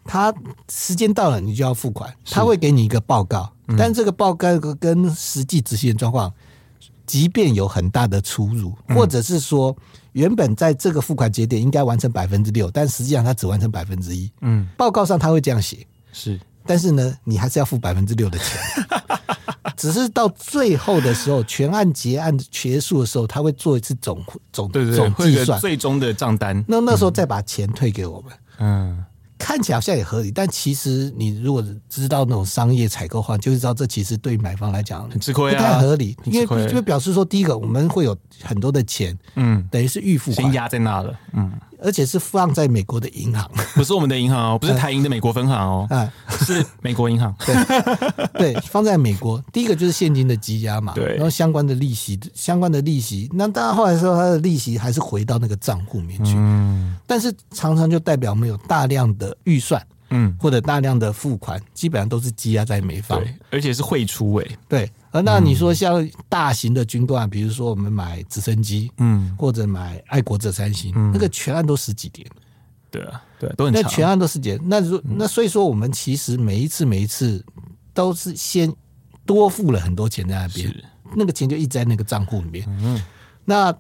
[0.04, 0.34] 他
[0.70, 6.34] 时间到了，你就要付款，他会给你一个报告，嗯、但这个报告跟实际执行状况，
[7.06, 9.76] 即便有很大的出入，嗯、或者是说
[10.14, 14.32] 原本在这个付款节点应该完成百分之六，但实际上他只完成百分之一。
[14.42, 18.60] 嗯，报告上他会这样写，是，但是呢，你还是要付百分之六的钱。
[19.80, 26.64] 只是到最后的时候，全案结案结束的时候，他会做一次总总总计算，最终的账单。
[26.68, 28.32] 那那时候再把钱退给我们。
[28.60, 28.90] 嗯。
[28.92, 29.06] 嗯
[29.42, 36.16] 看起来好像也合理，但其实你如果知道那种商业采购的话，就会知道这其实对买方来讲很吃亏啊，不太合理。
[36.26, 41.54] 因为就表示说，第一个我们会有很多的钱，嗯，等于是预付款先压在那了，嗯。
[41.82, 46.12] 而且是放在美国的银行，不是我们的银行哦，不是台银的美国分行哦，啊，
[46.46, 47.34] 是美国银行。
[47.46, 59.82] 对，对，放在美国，第一个就是现金的积压嘛，对，然后相关的利息，相关的利息，那当然后来说，它的利息还是回到那个账户里面去，嗯，但是常常就代表我们有大量的预算。
[60.12, 64.58] 嗯，或者大量的付款，基本上都是积压在美方，对，而且是汇出诶。
[64.68, 72.28] 对，而那你说像大型的军段，比如说我们买直升机，嗯，或者买爱国者三型，嗯，那个全案都十几点，
[72.92, 73.82] 对啊，对，都很长。
[73.82, 77.44] 那全案都十几点，那如那所以说，我们其实每一次每一次
[77.94, 78.72] 都是先
[79.26, 80.74] 多付了很多钱在那边，
[81.16, 82.66] 那个钱就一直在那个账户里面。
[82.68, 83.02] 嗯，
[83.46, 83.76] 那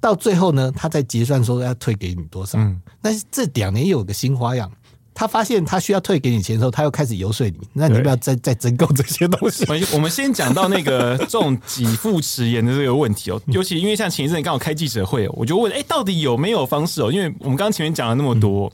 [0.00, 2.58] 到最后呢，他在结算说要退给你多少？
[2.58, 4.70] 嗯，但是这两年又有个新花样。
[5.18, 9.66] 他发现他需要退给你钱的时候，他又开始游说你，那你要不要再 再增购这些东西？
[9.92, 17.10] 我们先讲到那个这种给付迟延的这个问题哦，尤其因为像前一阵刚好开记者会，我就问，哎，到底有没有方式哦？
[17.10, 18.72] 因为我们刚刚前面讲了那么多，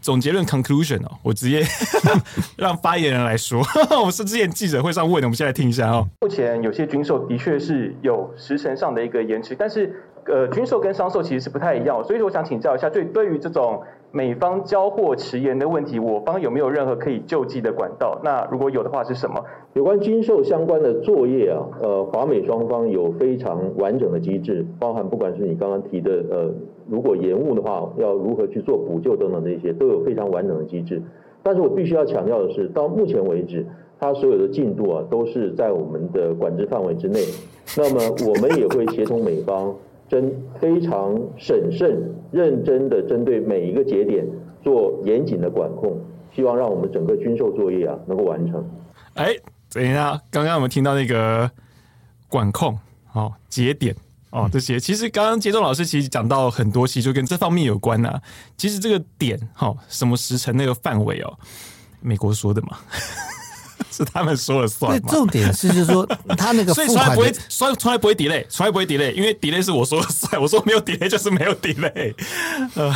[0.00, 1.62] 总结论 conclusion 哦，我直接
[2.56, 3.62] 让发言人来说，
[4.02, 6.08] 我是之前记者会上问的，我们现在听一下哦。
[6.22, 13.82] 目前有些军售的确是有时程上的一个延迟，但是呃，军售跟商售其实是不太一样，所以我想请教一下，对对于这种。
[14.14, 18.20] 美方交货迟延的问题，我方有没有任何可以救济的管道？
[18.22, 19.42] 那如果有的话，是什么？
[19.72, 26.50] 有关军售相关的作业啊，呃，华美双方有非常完整的机制，包含不管是你刚刚提的，呃，
[26.90, 31.00] 如果延误的话，要如何去做补救等等这些，都有非常完整的机制。
[31.42, 33.64] 但是我必须要强调的是，到目前为止，
[33.98, 37.18] 它所有的进度啊，都是在我们的管制范围之内。
[37.78, 39.74] 那么我们也会协同美方。
[40.12, 41.98] 真非常审慎、
[42.30, 44.26] 认真的针对每一个节点
[44.62, 45.98] 做严谨的管控，
[46.36, 48.62] 希望让我们整个军售作业啊能够完成。
[49.14, 49.34] 哎，
[49.72, 51.50] 等一下，刚刚我们听到那个
[52.28, 52.78] 管控
[53.14, 53.96] 哦，节点
[54.28, 58.20] 哦这些，其实刚刚杰忠老师其实讲到很多，其实就跟这方面有关啊。
[58.58, 61.32] 其实这个点哈、哦，什么时辰那个范围哦，
[62.02, 62.76] 美国说的嘛。
[63.92, 65.00] 是他们说了算。
[65.02, 72.14] 重点是，就是说 他那个付款，所以从来不会，从从来不会 delay，从来不会 delay，因为 delay 是我说了算，我说没有 delay 就是没有 delay。
[72.74, 72.94] 呃，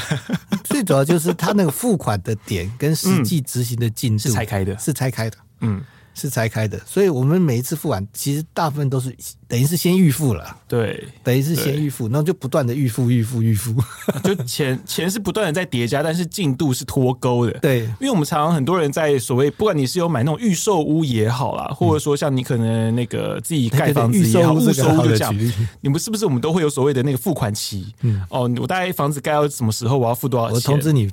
[0.64, 5.36] 最主要就是他那个付款的点跟实际执行的进度是拆开的，是拆开的。
[5.60, 5.82] 嗯。
[6.16, 9.14] 是拆开的，所以我们每一次付完，其实大部分都是
[9.46, 13.74] 等于是先预付了，对，等于是先预付，然后就不断的预付、预付、预付，
[14.24, 25.36] 就钱 钱是不断的在叠加，但是进度是脱钩的，对，因为我们常常很多人在所谓，不管你是有买那种预售屋也好啦，或者说像你可能那个自己盖房子也好，预售屋就这样，
[25.82, 27.94] 你们是不是我们都会有所谓的那个付款期？
[28.00, 30.54] 嗯，哦，我大概房子盖到什么时候，我要付多少钱？
[30.54, 31.10] 我通知你，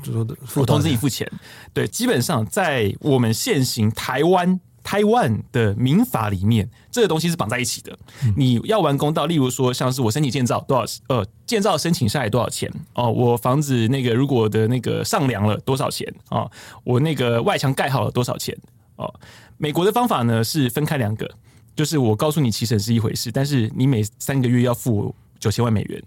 [0.56, 1.30] 我通知你付钱。
[1.74, 4.60] 对，基本上在我们现行台湾。
[4.84, 7.98] 台湾的民法里面，这个东西是绑在一起的。
[8.36, 13.10] 你要完工到，例如说，像是我申请建造多少，呃，建造申请下来多少钱哦？
[13.10, 16.52] 我房子那个如果的那个上梁了多少钱哦？
[16.84, 18.56] 我那个外墙盖好了多少钱
[18.98, 19.12] 哦？
[19.58, 21.30] 美国的方法呢是分开两个，
[21.76, 26.04] 就是我告诉你期审是一回事，但是你每三个月要付九千万美元，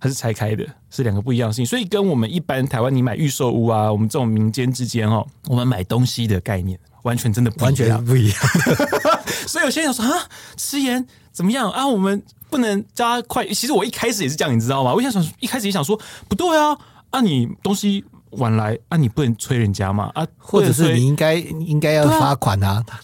[0.00, 1.66] 它是拆开的，是两个不一样的事情。
[1.66, 6.80] 所以跟我们一般台湾你买预售屋啊，我们这种民间之间哦，我们买东西的概念。
[7.04, 8.38] 完全真的不一样，完全不一样。
[9.48, 10.12] 所以有些人说啊，
[10.56, 11.86] 迟延怎么样啊？
[11.86, 13.46] 我们不能加快。
[13.46, 14.92] 其实我一开始也是这样，你知道吗？
[14.92, 16.76] 我想想，一开始也想说不对啊，
[17.10, 23.00] 啊，你东西晚来啊，你不能催人家嘛啊，或者是你应该应该要罚款啊，啊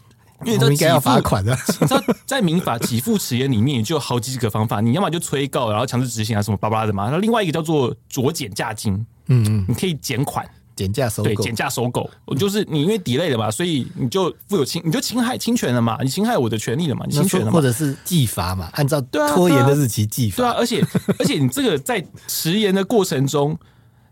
[0.46, 1.52] 因为这应该要罚款的。
[1.80, 7.10] 你知道，在民法给付迟延里面，就有好几个方法，你要么就催告，然后强制执行啊，什么巴拉的嘛。
[7.10, 8.94] 那另外一个叫做酌减价金，
[9.26, 10.48] 嗯嗯，你可以减款。
[10.80, 20.82] 减价收购，对，减价收购，就是你因为 delay 了嘛，所以你就负有侵，你就侵害侵权了嘛，你侵害我的权利了嘛，你侵权了嘛，或者是计罚嘛，按照拖延的日期计罚，对啊，而且
[21.18, 23.58] 而且你这个在迟延的过程中，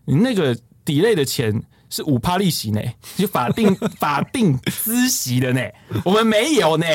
[0.05, 0.55] 你那个
[0.85, 2.79] delay 的钱是五趴利息呢，
[3.17, 5.61] 就法定 法定孳息的呢，
[6.05, 6.85] 我们没有呢。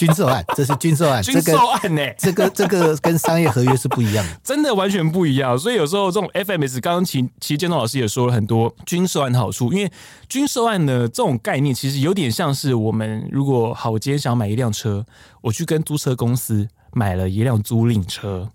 [0.00, 5.58] 军售案，这是军售案，军售案呢、欸，这个这个跟商业合约是不一样的，真的完全不一样。
[5.58, 9.92] 所以有时候这种 FMS，刚刚其其实建东老师也说了很多军售案的好处，因为
[10.26, 15.04] 军售案的这种概念其实有点像是我们如果好，我今天想买一辆车，
[15.42, 18.48] 我去跟租车公司买了一辆租赁车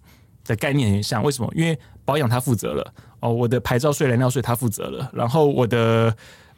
[0.45, 1.21] 的概念很像。
[1.21, 1.53] 为什么？
[1.55, 6.15] 因为保养他负责了哦，我的牌照税、燃料税他负责了，然后我的。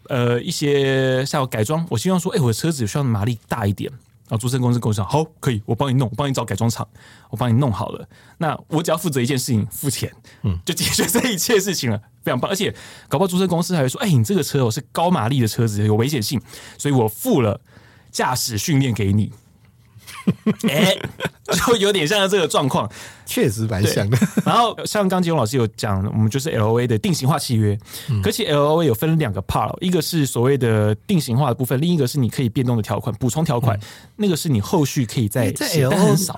[0.09, 3.91] 呃，一些像改装，我希望说，哎、欸，我的车子需要马力大一点，
[4.27, 6.87] 然后租车公司跟我说，好，可以，我帮你弄，我帮你找改装厂，
[7.29, 8.07] 我帮你弄好了。
[8.37, 10.13] 那我只要负责一件事情，付钱，
[10.43, 12.51] 嗯， 就解决这一切事情了，非常棒。
[12.51, 12.73] 而且，
[13.07, 16.41] 搞不好租车公司还会说，哎、欸，你这个车哦是高马力的车子，有危险性，
[16.77, 17.61] 所以我付了
[18.11, 19.31] 驾驶训练给你。
[20.67, 21.01] 哎、欸，
[21.65, 22.91] 就有点像这个状况，
[23.27, 24.17] 确实蛮像的。
[24.43, 27.77] 然后像刚金龙老师有讲，我们就是 L O A 的定型化契约。
[28.09, 33.77] 嗯、可是 L O A 有分两个 part，一个是所谓的定型化的部分，另一个是你可以变动的条款、补充条款。
[33.77, 33.81] 嗯、
[34.15, 35.91] 那个是你后续可以再在 L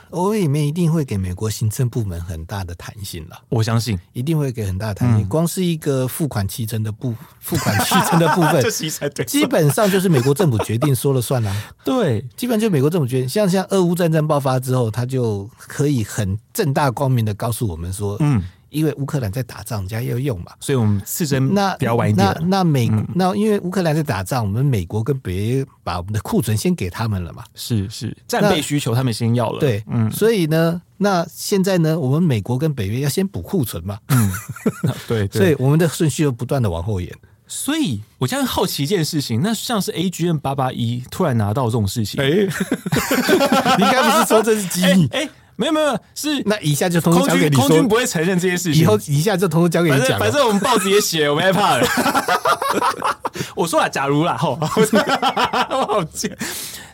[0.10, 3.40] O A 里面一定会给美国行政部门很大的弹性了。
[3.50, 5.26] 我相信一定会给很大的弹性。
[5.26, 8.64] 嗯、光是一个付款期程的部付款期程的部分，
[9.28, 11.56] 基本上就是美国政府决定说了算了。
[11.86, 13.30] 对，基本就美国政府决定。
[13.30, 22.24] 像像俄乌战争爆发之后，他就可以很正大光明的告诉我们说，嗯，因为乌克兰在打仗，人家要用嘛，所以我们刺针那比较晚一点。
[22.40, 28.16] 那那美、嗯、那因为乌克兰在打仗，我们美国跟北约把我们的库存先给他们了嘛，是是。
[28.28, 34.32] 战备需求他们先要了，对，嗯，所以呢，那现在呢，我们美国跟北约要先补库存嘛，嗯，
[35.08, 37.12] 对，对，所以我们的顺序又不断的往后延。
[37.52, 45.08] 所以，我现在好奇一件事情，那像是 AGM 八八一突然拿到这种事情，哎、欸，你该不是说这是机密？
[45.12, 50.18] 哎、欸欸，没有没有，是那一下就通通交给你说，空军不会承认这些事情，以后一下就通通交给你讲。
[50.18, 51.86] 反正我们报纸也写， 我们害怕了。
[53.58, 56.38] 我说了，假如啦，吼， 我好贱。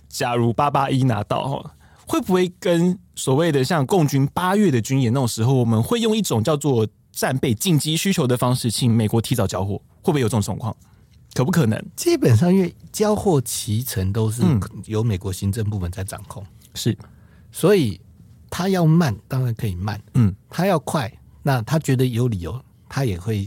[0.09, 1.69] 假如八八一拿到，吼，
[2.07, 9.75] 会不会跟所谓的像共军八月的军演那种时候，我们会用一种叫做战备紧急需求的方式，请美国提早交货？
[10.01, 10.75] 会不会有这种状况？
[11.35, 11.79] 可不可能？
[11.95, 14.41] 基本上，因为交货期程都是
[14.85, 16.97] 由美国行政部门在掌控，嗯、是，
[17.51, 17.99] 所以
[18.55, 20.01] 他要慢，当然可以慢。
[20.13, 21.11] 嗯，他要快，
[21.43, 23.45] 那他觉得有理由，他也会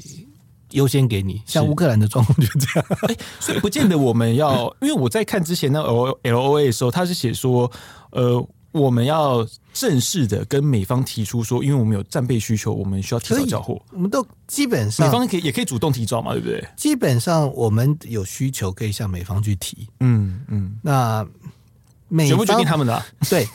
[0.73, 1.41] 优先给你。
[1.47, 2.87] 像乌克兰的状况就这样。
[3.09, 7.73] 哎、欸，所以不见得我们要， 因为我在看之前那 L L O A 的时候，他是写说，
[8.11, 8.47] 呃。
[8.71, 13.81] 我们要正式的跟美方提出说，因为我们有战备需求，我们需要提早交货。
[13.93, 16.63] 我们都基本上，美方可以也可以主动提早嘛，对不对？
[16.77, 19.89] 基本上我们有需求可以向美方去提。
[20.01, 21.27] 嗯嗯，那
[22.09, 23.07] 美方决定他们的、啊？
[23.31, 23.47] 对，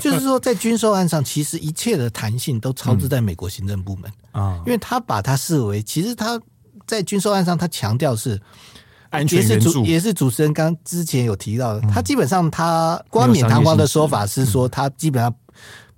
[0.00, 6.40] 就是说在军售案上，其实一切的弹性都操之在美国行政部门啊，嗯、因为他把它视为，其实他
[6.86, 8.40] 在军售案上他强调是。
[9.12, 15.34] 安全援助也是主持人刚之前有提到的，他基本上他冠冕堂皇的说法是说，他基本上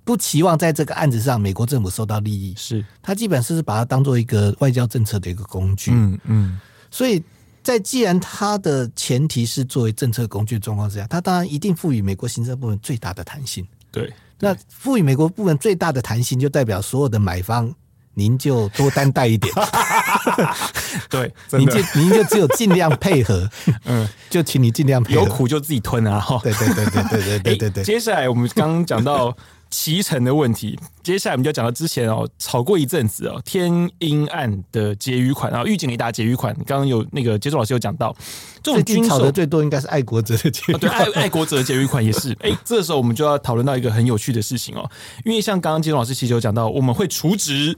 [0.03, 5.91] 不期望在这个案子上美国政府受到利益，是他基本上是把它当做一个外交政策的一个工具。
[5.93, 7.23] 嗯嗯，所以
[7.63, 13.65] 在既然它的前提是作为政策工具状况之下，它当然一定赋予美国行政部门最大的弹性。
[13.91, 17.73] 对，那赋予美国部门最大的弹性，就代表所有的买方。
[18.15, 19.51] 您就多担待一点，
[21.09, 23.49] 对， 您就您就只有尽量配合，
[23.85, 27.83] 嗯，就请你尽量配合，有苦就自己吞啊，哈，对对对对对对对对对。
[27.83, 29.35] 接下来我们刚刚讲到
[29.73, 38.15] 期程的问题，接下来我们就讲到之前哦，吵过一阵子哦，天阴暗的结余款啊，预警雷达结余款，刚刚有那个杰总老师有讲到，
[38.61, 42.37] 这种军吵的最多应该是爱国者的结余款，对，爱爱国者的结余款也是。
[42.45, 44.87] 哎，这个时候我们就要讨论到一个很有趣的事情哦，
[45.25, 47.75] 因为像刚刚杰总老师其实有讲到，我们会除值。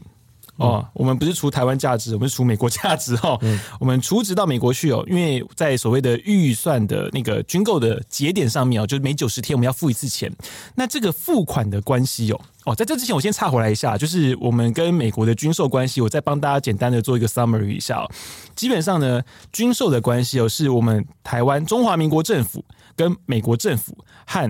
[0.57, 3.37] 哦，我们不是除台湾价值，我们是除美国价值哦。
[3.41, 10.31] 嗯、我们除值到美国去哦，因为在所谓的预算的那个军购的节点上面哦，就是每九十天我们要付一次钱。
[10.73, 18.09] 那这个付款的关系哦，哦，在这之前我先岔回来一下，就是我们跟美国的军售关系，我再帮大家简单的做一个 summary 一下哦。
[18.55, 22.63] 基本上呢，军售的关系哦，是我们台湾中华民国政府
[22.95, 24.49] 跟美国政府和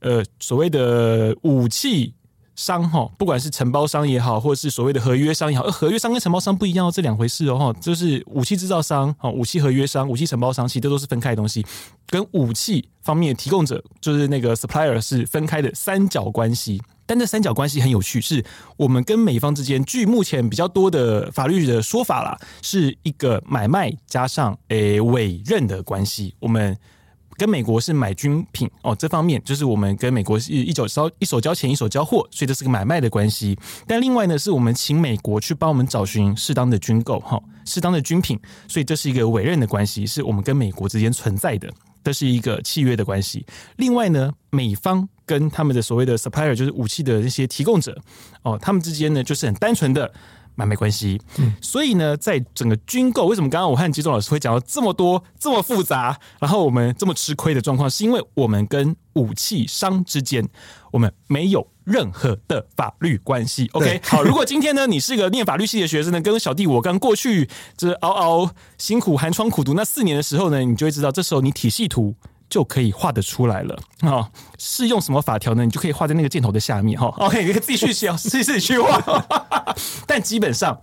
[0.00, 2.14] 呃所谓的武器。
[2.62, 11.66] 商哈，不管是承包商也好，或者是所谓的合约商也好，而合约商跟承包商不一样，这两回事哦哈，就是武器制造商、哈武器合约商、武器承包商，其实这都是分开的东西，
[12.06, 16.80] 跟武器方面提供者就是那个 supplier 是分开的三角关系。
[17.04, 18.44] 但这三角关系很有趣，是
[18.76, 26.78] 我们跟美方之间，据目前比较多的法律的说法啦，是一个买卖加上诶委任的关系，我们。
[27.42, 33.58] 跟美国是买军品哦，这方面就是我们跟美国是一手交一手交钱一手交货，所以这是个买卖的关系。
[33.84, 38.38] 但另外呢，是我们请美国去帮我们找寻适当的军购哈，适当的军品，
[38.68, 41.68] 所以这是一个委任的关系，是我们跟美国之间存在的。
[42.04, 43.44] 这是一个契约的关系。
[43.76, 48.00] 另外呢，美方跟他们的所谓的 supplier，就是武器的那些提供者，
[48.42, 50.12] 哦，他们之间呢就是很单纯的
[50.54, 51.20] 买卖关系。
[51.38, 60.48] 嗯，所以呢，在整个军购，为什么刚刚我和吉中老师会讲到这么多这么复杂，然后我们这么吃亏的状况，是因为我们跟武器商之间，
[60.90, 61.66] 我们没有。
[61.84, 64.22] 任何的法律关系，OK，好。
[64.22, 72.14] 如果今天呢，你是个念法律系的学生呢，跟小弟我刚过去这熬熬辛苦寒窗苦读那四年的时候呢，你就会知道，这时候你体系图
[72.52, 74.28] 就可以画得出来了啊。
[74.58, 75.64] 是用什么法条呢？
[75.64, 77.06] 你就可以画在那个箭头的下面哈。
[77.16, 79.00] OK，你可以自己去写，自己自己去画。
[80.06, 80.82] 但基本上，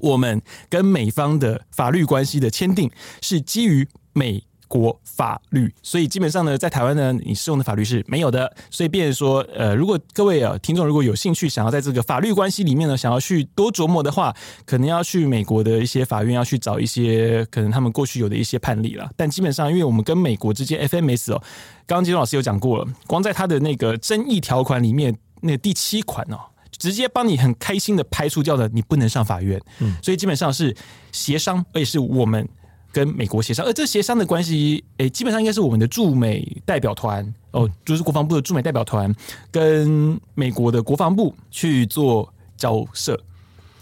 [0.00, 2.90] 我们跟美方的法律关系的签订
[3.22, 4.44] 是基于美。
[4.72, 8.50] 国法律，所以基本上呢，在台湾呢，你适用的法律是没有的。
[8.70, 19.10] 所以，变说，呃，如果各位啊听众如果有兴趣，想要在这个法律关系里面呢，想要去多琢磨的话，可能要去美国的一些法院，要去找一些可能他们过去有的一些判例了。
[19.14, 21.42] 但基本上，因为我们跟美国之间 FMS 哦，
[21.86, 26.40] 刚刚金老师有讲过了，光在他的那个争议条款里面，那第七款哦，
[26.78, 29.60] 直接帮你很开心的排除掉的，你不能上法院。
[29.80, 30.74] 嗯，所以基本上是
[31.12, 32.48] 协商，而且是我们。
[32.92, 39.12] 跟美国协商，而这协商的关系，诶、欸，基本上应该是我们的驻美代表团哦，就是国防部的驻美代表团
[39.50, 43.18] 跟美国的国防部去做交涉，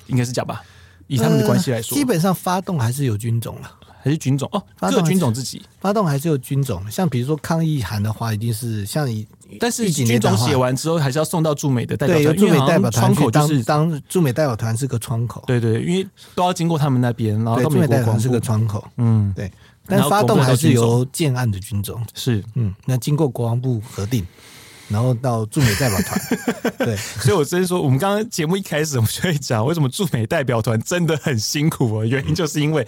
[0.07, 0.63] 应该是这样吧？
[1.09, 3.77] 以他们的关系来说，呃，基本上发动还是有军种了。
[4.03, 4.49] 还是军种？
[4.53, 5.63] 哦，各军种自己。
[5.79, 9.27] 发动还是有军种，像比如说抗议函的话，一定是像以，
[9.59, 19.51] 但是军种写完之后，还是要送到驻美的代表团，驻美代表团窗口就是当驻美代表团是个窗口，对对，因为都要经过他们那边，然后驻美代表团是个窗口，嗯，对，
[19.87, 22.03] 但发动还是由建案的军种。
[22.15, 24.27] 是，嗯，那经过国防部核定，
[24.89, 26.21] 然后到驻美代表团，
[26.79, 32.05] 对，所以我真说，我们刚刚节目一开始我们就会讲，为什么驻美代表团真的很辛苦啊？
[32.05, 32.87] 原因就是因为。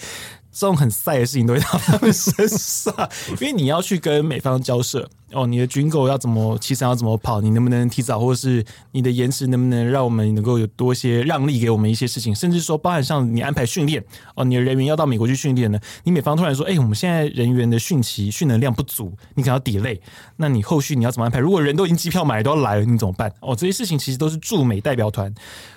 [0.52, 2.94] 这种很晒的事情都会到他们身上，
[3.40, 19.98] 因为你要去跟美方交涉哦，你的军购要怎么，其实要怎么跑，你能不能提早，或者是你的延迟能不能让我们能够有多些让利给我们一些事情，甚至说包含像你安排训练哦，你的人员要到美国去训练呢，你美方突然说，哎，我们现在人员的训期训能量不足，你可能要 delay，
[20.36, 21.38] 那你后续你要怎么安排？
[21.38, 23.32] 如果人都已经机票买都要来了，你怎么办？
[23.40, 25.34] 哦，这些事情其实都是驻美代表团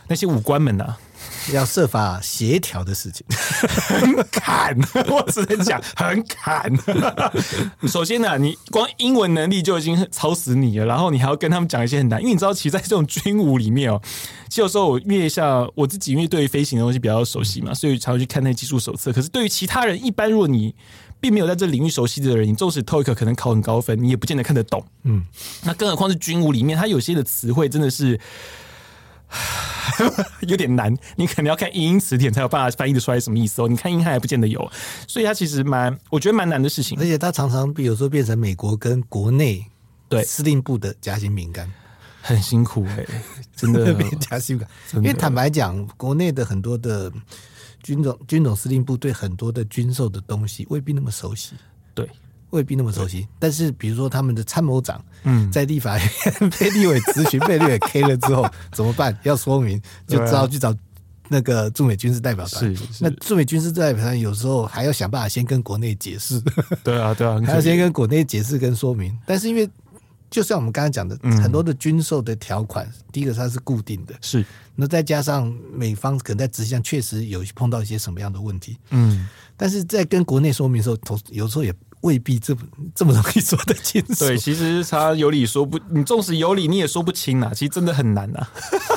[0.09, 0.99] 那些武官们呐、啊。
[1.54, 4.78] 要设法协调的事情，很砍，
[5.10, 6.72] 我只能讲很砍。
[7.88, 14.02] 首先呢，你光英文能力就已经超死你了，然后你还要跟他们讲一些很难，因为你知道，其实在这种军武里面哦，
[14.50, 19.14] 其实有时候我因为像我自己，因为对于飞行的东西比较熟悉嘛，所以才会去看那技术手册。
[19.14, 20.74] 可是对于其他人，一般如果你
[21.20, 24.84] 并没有在这领域熟悉的人，你纵使 TOEIC 可能考很高分，你也不见得看得懂。
[25.04, 25.26] 嗯，
[25.64, 28.20] 那更何况是军武里面，它有些的词汇真的是。
[30.47, 33.67] 有点难，你可能要看英英词典才有办法翻译的出来什么意思哦。
[33.67, 34.69] 你看英汉还不见得有，
[35.07, 36.97] 所以它其实蛮，我觉得蛮难的事情。
[36.99, 39.65] 而且它常常比如说变成美国跟国内
[40.09, 41.71] 对司令部的夹心饼干，
[42.21, 43.07] 很辛苦哎、 欸，
[43.55, 45.03] 真的夹心饼干。
[45.03, 47.11] 因为坦白讲，国内的很多的
[47.82, 51.55] 军种军种司令部对很多的军售的东西未必那么熟悉，
[51.93, 52.09] 对。
[52.52, 56.10] 未必那么熟悉，但是比如说他们的参谋长，嗯，在立法院
[56.58, 59.18] 被立委咨询被立委 K 了之后怎么办？
[59.24, 60.74] 要说明，就只好去找
[61.28, 62.74] 那个驻美军事代表团。
[62.76, 66.41] 是，那驻美军事代表团有时候还要想办法先跟国内解释。
[66.84, 69.14] 对啊，对啊，还要先跟国内解释跟说明。
[69.26, 69.70] 但是因为
[70.30, 74.46] 就像我们刚才讲的，很多的军售的条款，第一个它是固定的，是。
[74.76, 79.28] 那再加上美方可能在执行上确实有碰到一些什么样的问题，嗯，
[79.58, 81.74] 但是在跟国内说明的时候，有时候也。
[82.06, 82.62] 未必这么
[82.93, 84.14] 这么容易说得清楚。
[84.28, 87.51] 对，其实他有理说不，你纵使有理，你也说不清啊。
[87.51, 88.47] 其实真的很难啊。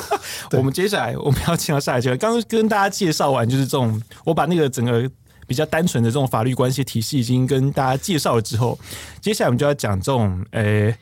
[0.53, 5.09] 我们接下来我们要进到下一阶段，刚刚跟大家介绍完，就是这种我把那个整个
[5.47, 8.77] 比较单纯的这种法律关系体系已经跟大家介绍了之后，
[9.19, 10.95] 接下来我们就要讲这种诶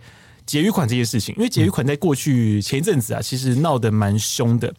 [0.45, 1.35] 结余款这件事情。
[1.35, 4.73] 因为结余款在过去前一阵子啊，其实闹得蛮凶的，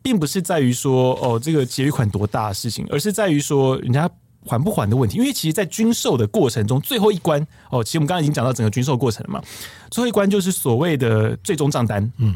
[0.00, 4.08] 并不是在于说哦这个结余款多大的事情，而是在于说人家。
[4.48, 9.42] 还不还的问题，因为其实，在军售的过程中，最后一关哦，其实我们刚刚已经讲到整个军售过程了嘛。
[9.90, 12.34] 最后一关就是所谓的最终账单，嗯，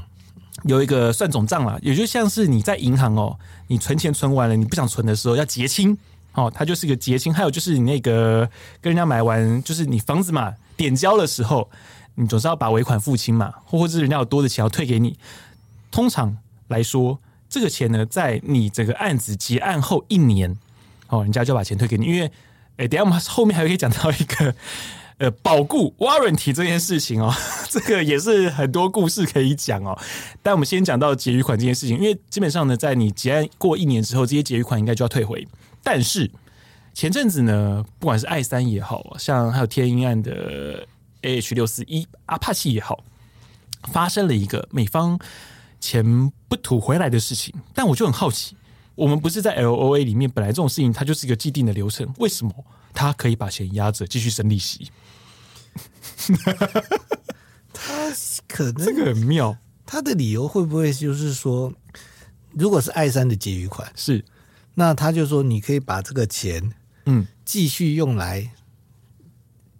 [0.65, 3.37] 有一个算总账了，也就像是你在银行哦，
[3.67, 5.97] 你存钱存完了，你不想存的时候要结清
[6.35, 7.33] 哦，它就是一个结清。
[7.33, 8.49] 还有就是你那个
[8.81, 11.69] 跟人家买完，就是你房子嘛，点交的时候，
[12.15, 15.17] 你总是要把尾款付清嘛，或或者是人家有多的钱要退给你。
[15.91, 16.37] 通常
[16.69, 20.57] 来说，这个钱呢，在你整个案子结案后一年。
[21.13, 22.33] 哦，人家就把钱退给你，因为，
[22.79, 24.55] 哎，等下我们后面还可以讲到一个，
[25.19, 27.31] 呃，保固 warranty 这件事情哦，
[27.69, 29.97] 这个也是很多故事可以讲哦。
[30.43, 35.47] 但我们先讲到结余款这件事情，因为基本上呢，在你结案过一年之后，这些结余款应该就要退回。
[35.83, 36.31] 但是
[36.95, 40.87] 前阵子呢，不管是爱三也好，像还有天鹰案的
[41.21, 43.05] AH 六四一阿帕奇也好，
[43.93, 45.19] 发生了一个美方
[45.79, 47.55] 钱不吐回来的事情。
[47.75, 48.57] 但我就很好奇，
[49.03, 52.55] 我们不是在 LOA 里面，本来这种事情它就是一个既定的流程，为什么
[52.95, 54.93] 他可以把钱压着继续生利息？
[57.75, 58.13] 他
[58.47, 61.73] 可能这个很妙，他的理由会不会就是说，
[62.53, 64.25] 如果是爱三的结余款是，
[64.75, 66.73] 那他就说你可以把这个钱。
[67.07, 68.53] 嗯，继续用来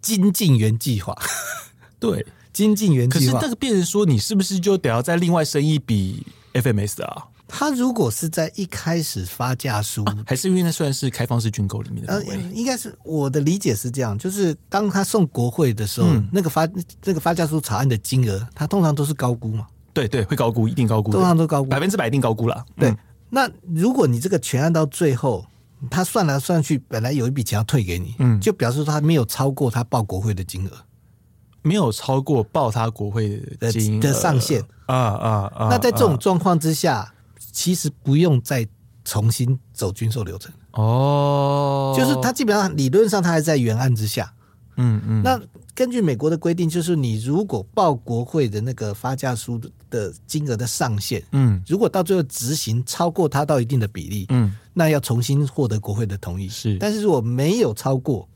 [0.01, 1.17] 精进原计划，
[1.97, 3.33] 对，精进原计划。
[3.33, 7.29] 可是那个变成说，你是不是就得要再另外生一笔 FMS 啊？
[7.55, 12.11] 他如果是在一开始发价书，啊，还是因为那算是开放式军购里面的？
[12.13, 16.67] 呃，应该是我的理解是这样，就是当他送国会的时候，嗯、那个发
[17.03, 19.67] 那个发价书草案的金额，他通常都是高估嘛？
[19.93, 22.65] 对对，会高估，一定高估，通常都高估，百分之百一定高估了。
[22.75, 22.97] 对，嗯、
[23.29, 25.45] 那如果你这个全案到最后。
[25.91, 30.71] 他算来算去，本来有一笔钱要退给你，嗯，就表示说他没有超过他报国会的金额，
[31.61, 35.67] 没有超过报他国会的金额的上限啊啊啊！
[35.69, 37.13] 那在这种状况之下，啊、
[37.53, 38.67] 其实不用再
[39.05, 44.33] 重新走军售流程哦，就是它基本上理论上它还在原案之下，
[44.75, 45.39] 嗯嗯，那。
[45.75, 56.47] 根据美国的规定，就是你如果报国会的那个发价书的金额的上限，嗯，如果到最后执行超过它到一定的比例，嗯，那要重新获得国会的同意。
[56.47, 58.29] 是，但是如果没有超过，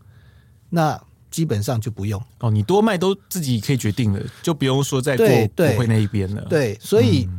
[0.67, 0.99] 那
[1.29, 2.19] 基本上就不用。
[2.39, 6.41] 哦，你多卖都自己可以决定了，就不用说再过国会那一边了。
[6.49, 7.29] 对，对，所以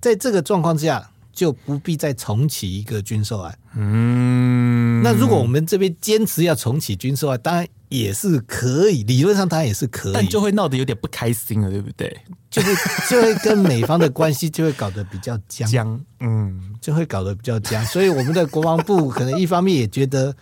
[0.00, 3.58] 在这个状况之下，就不必再重启一个军售案。
[3.76, 7.66] 嗯，那如果我们这边坚持要重启军售案，当然。
[7.90, 12.12] 也是可以，理论上当然也是可以，但就会闹得有点不开心了，对不对？
[12.50, 12.74] 就会
[13.08, 17.84] 就会跟美方的关系就会搞得比较僵，僵，嗯，就会搞得比较僵。
[17.86, 20.34] 所以我们的国防部可能一方面也觉得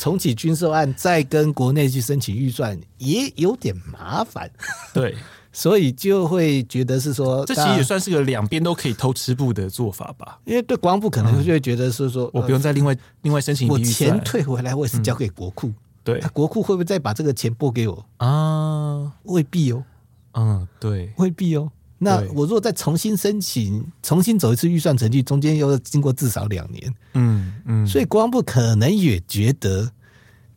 [0.00, 4.50] 重启军售案，再跟国内去申请预算也有点麻烦，
[4.92, 5.14] 对，
[5.56, 10.38] 所以就会觉得是说，这其实也算是个两边都可以偷吃布的做法吧。
[10.44, 15.68] 因为对国防部可能就会觉得是说，嗯、我不用再另外另外申请，我钱退回来，我也是交给国库。
[15.68, 19.10] 嗯对，他国库会不会再把这个钱拨给我啊？
[19.24, 19.82] 未必哦。
[20.34, 21.68] 嗯，对，未必哦。
[21.98, 26.94] 那我如果再重新申请，重新走一次预算程序，中间又要经过至少两年。
[27.14, 27.86] 嗯嗯。
[27.86, 29.90] 所以国防部可能也觉得，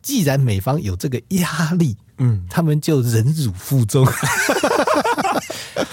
[0.02, 4.06] 既然美方有这个压力，嗯，他们就忍辱负重。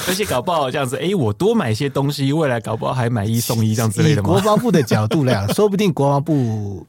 [0.08, 4.30] 而且搞不好这样子，哎，我多买一些东西，未来搞不好还买一送一这样之类的吗？
[4.30, 6.86] 国防部的角度来讲，说不定国防部。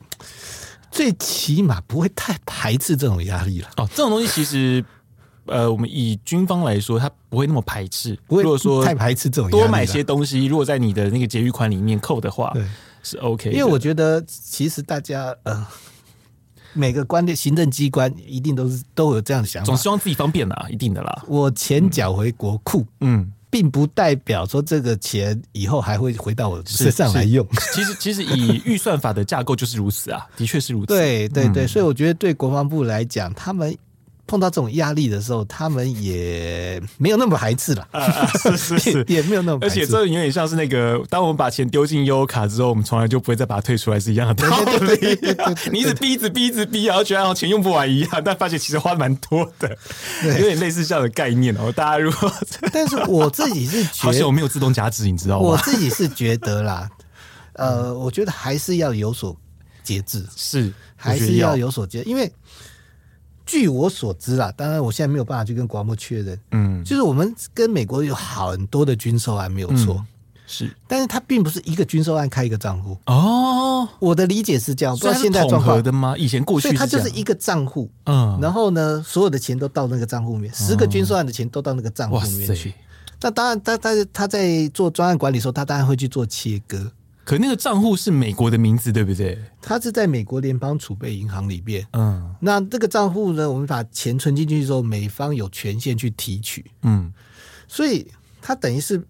[0.91, 3.69] 最起码不会太排斥这种压力了。
[3.77, 4.83] 哦，这种东西其实，
[5.45, 8.19] 呃，我们以军方来说，他不会那么排斥。
[8.27, 12.64] 不会如果说太排斥这种多买些东西，如果在你的那个结余款里面扣的话，对，
[13.03, 13.51] 是 OK。
[13.51, 15.64] 因为我觉得，其实大家呃，
[16.79, 21.24] 每个官的行政机关一定都是都有这样的想法，总希望自己方便啦，一定的啦。
[21.26, 23.20] 我钱缴回国库，嗯。
[23.20, 27.43] 嗯并不代表说这个钱以后还会回到我身上来用。
[27.72, 30.89] 其实，其实以预算法的架构就是如此啊，的确是如此。
[30.89, 33.74] 对对对，所以我觉得对国防部来讲，他们。
[34.29, 37.89] 碰到这种压力的时候，他们也没有那么排斥了。
[37.91, 39.74] 啊啊，是是 是，也没有那么排斥。
[39.74, 45.18] 而且这有点像是那个，当我们把钱丢进悠游卡之后，我们从来就不会再把它退出来，是一样的道理。
[45.72, 49.76] 你一直逼，一直逼，一直逼，然后觉得好像钱用不完一样，但发现其实花蛮多的，
[50.22, 51.72] 有点类似这样的概念哦。
[51.72, 52.31] 大家如果，
[52.70, 55.49] 但是我自己是觉得，好像我没有自动加值，你知道吗？
[55.49, 56.87] 我自己是觉得啦，
[57.55, 59.35] 呃，我觉得还是要有所
[59.83, 62.31] 节制，是还是要有所节，因为。
[63.49, 66.39] 据我所知啊，当然我现在没有办法去跟国防部确认。
[66.51, 70.07] 嗯，就是我们跟美国有很多的军售案没有错，嗯，
[70.47, 73.89] 是，但是它并不是一个军售案开一个账户哦。
[74.01, 76.15] 我的理解是这样，不知道现在状况的吗？
[76.19, 82.75] 以前过去，所以它就是一个账户，嗯，然后呢，所有的钱都到那个账户里面，十个军售案的钱都到那个账户里面去。
[83.21, 86.93] 那当然，他他他在做专案管理的时候，他当然会去做切割。
[87.29, 89.39] 可那个账户是美国的名字，对不对？
[89.61, 91.87] 它是在美国联邦储备银行里边。
[91.93, 96.64] 嗯，那这个账户呢，我们把钱存进去之后，美方有权限去提取。
[96.85, 97.12] 嗯，
[97.66, 98.11] 所以
[98.41, 99.07] 它等于是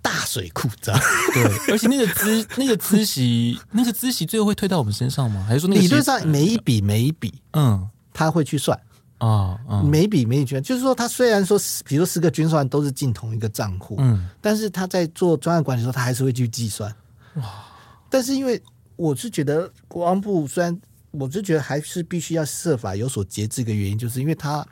[0.00, 1.00] 大水库，知道？
[1.34, 1.72] 对。
[1.72, 5.44] 而且那个资 那个资息，那个资息最后会退到我们身上吗？
[5.44, 8.78] 还是说那个理论上每一笔每一笔，嗯，他会去算
[9.18, 16.94] 啊，每一笔每一笔，就是说，他虽然说，比如十个军算都是进同一个账户，嗯，但是他在做专案管理的时候，他还是会去计算。
[17.38, 17.64] 哇！
[18.10, 18.60] 但是因为
[18.96, 20.80] 我是觉得国防部虽然，
[21.10, 24.66] 我是觉得还是必须要设法有所节制的原因，就是因为他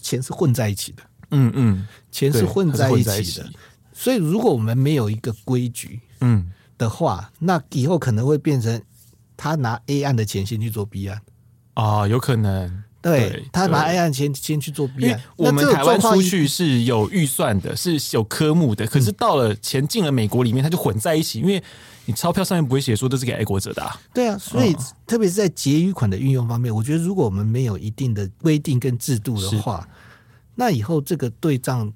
[0.00, 1.02] 钱是混在一起的。
[1.30, 3.50] 嗯嗯，钱是混在一起的。
[3.92, 8.82] 所以如果我们没有一个规矩，嗯的话，那以后可能会变成
[9.36, 11.20] 他拿 A 案的钱先去做 B 案。
[11.74, 12.82] 啊，有可能。
[13.02, 21.62] 对，他拿 A 案先先去做 B 案，我们台湾出去是有预算的，是有科目的，可是到了钱进了美国里面，它就混在一起，因为
[22.04, 23.82] 你钞票上面不会写说这是给爱国者的。
[23.82, 23.98] 啊。
[24.12, 29.88] 对啊，所以、哦、特别是在结余款的运用方面，我觉得如果我们没有一定的规定跟制度的话，
[30.56, 31.90] 那以后这个对账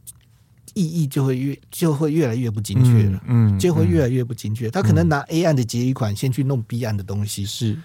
[0.72, 4.70] 意义就会越就会越来越不精确了，嗯，嗯就会越来越不精确。
[4.70, 7.78] 他可能拿 A 案的结余款先去弄 B 案的东西，是。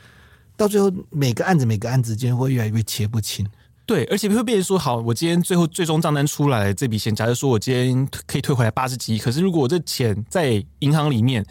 [0.59, 3.47] 到最后，每个案子每个案子间会越来越切不清。
[3.85, 11.43] 对，而且会变成说，好，我今天最后最终账单出来这笔钱，假如说我今天可以退回来八十几亿，可是如果我这钱在银行里面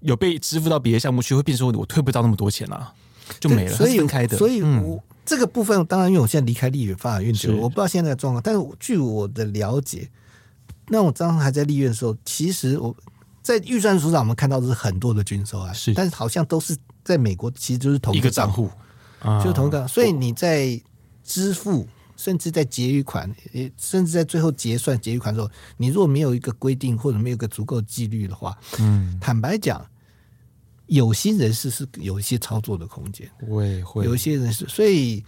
[0.00, 2.94] 有被支付到别的项目去，会变成说我退不到那么多钱啊，
[3.40, 3.72] 就没了。
[3.74, 10.08] 所以分开的，所以我、嗯、这个部分当然，因为我现在离开立院发展院久了，我不知道现在的状况，但是据我的了解，
[10.88, 12.94] 那我当时还在立院的时候，其实我
[13.44, 16.76] 在预算书上我们看到的是很多的军售案，是，但是好像都是。
[17.04, 18.70] 在美国，其实就是同一个账户，
[19.42, 19.86] 就是同一个。
[19.86, 20.80] 所以你在
[21.22, 21.86] 支付，
[22.16, 29.86] 甚至在结余款，也甚至在最后结算结余款的时候，你如果没有一个规定或者没有一个足够纪律的话，嗯，坦白讲，
[30.86, 35.22] 有心人士是有一些操作的空间，会会有一些人士，所以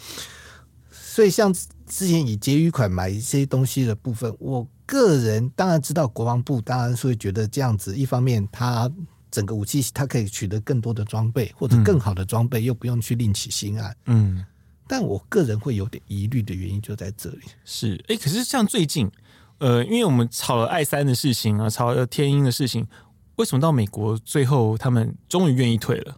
[0.91, 8.91] 所以像之前以结余款买一些东西的部分，我个人当然知道国防部当然是会觉得这样子，一方面他。
[9.29, 13.95] 整个武器，它可以取得更多的装备，或者更好的装备，又不用去另起新案。
[14.07, 14.43] 嗯，
[14.87, 17.41] 但我个人会有点疑虑的原因就在这里。
[17.63, 19.11] 是，哎，可是像最近，
[19.59, 22.87] 呃，因为我们吵了爱三的事情啊，吵了天鹰的事情，
[23.35, 26.17] 为什么到美国最后他们终于愿意退了？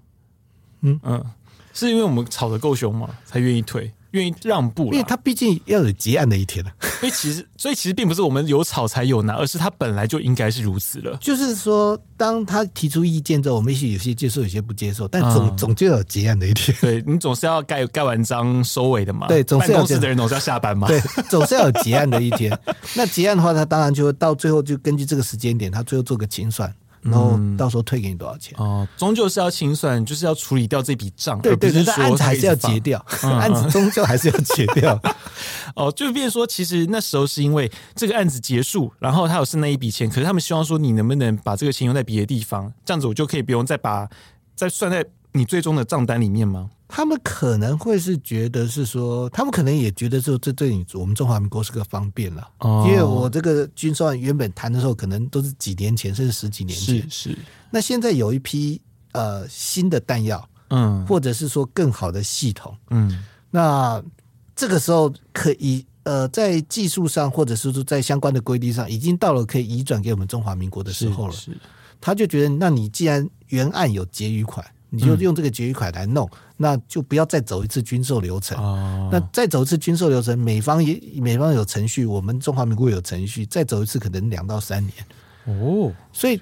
[0.82, 1.24] 嗯嗯，
[1.72, 3.18] 是因为我们吵得够凶吗？
[3.24, 3.92] 才愿意退？
[4.12, 6.70] 愿意让步，因为他毕竟要有结案的一天了。
[7.00, 11.16] 所以其实，所以其实并不是我们有吵才有拿，而是他本来就应该是如此了。
[11.20, 16.76] 就是说，当他提出意见之后，我们也许有些接受，有些不接受，但总、嗯、总就要有结案的一天。
[16.80, 19.28] 对， 你总是要盖盖完章收尾的嘛。
[19.28, 20.88] 对，总是要办公室的人总是要下班嘛。
[20.88, 22.58] 对，总是要有结案的一天。
[22.94, 26.72] 那结案的话，他当然就会到最后就根据这个时间点，他最后做个清算。
[27.10, 28.54] 然后到时候退给你多少钱？
[28.58, 31.40] 嗯、哦，终究是要清算，就是要处理掉这笔账。
[31.40, 35.00] 对对对，但案子还是要结掉，嗯、案子终究还是要结掉。
[35.74, 44.08] 哦，就变成说，其实那时候是因为这个案子结束，然后他有剩那一笔钱，可是他们希望说，你能不能把这个钱用在别的地方，这样子我就可以不用再把
[44.54, 46.70] 再算在你最终的账单里面吗？
[46.90, 52.48] 他们可能会是觉得是说，他们可能也觉得说，这对你我们中华民国是个方便了。
[52.60, 57.02] 哦，因为我这个军售案原本谈的时候，可能都是几年前，甚至十几年前。
[57.02, 57.38] 是是。
[57.70, 58.80] 那现在有一批
[59.12, 64.02] 呃新的弹药，嗯，或者是说更好的系统，嗯，那
[64.56, 71.32] 这个时候可以呃在技术上，或者是说在相关的规定上，已经到了可以移转给我们中华民国的时候了。
[71.34, 71.52] 是。
[71.52, 71.58] 是
[72.00, 74.64] 他就觉得，那你既然原案有结余款。
[74.90, 78.56] 你就用这个结余款来弄，嗯，那就不要再走一次军售流程。
[78.56, 84.94] 哦，那再走一次军售流程，美方也美方有程序，我们中华民国有程序，再走一次可能两到三年。
[85.44, 86.40] 哦，所以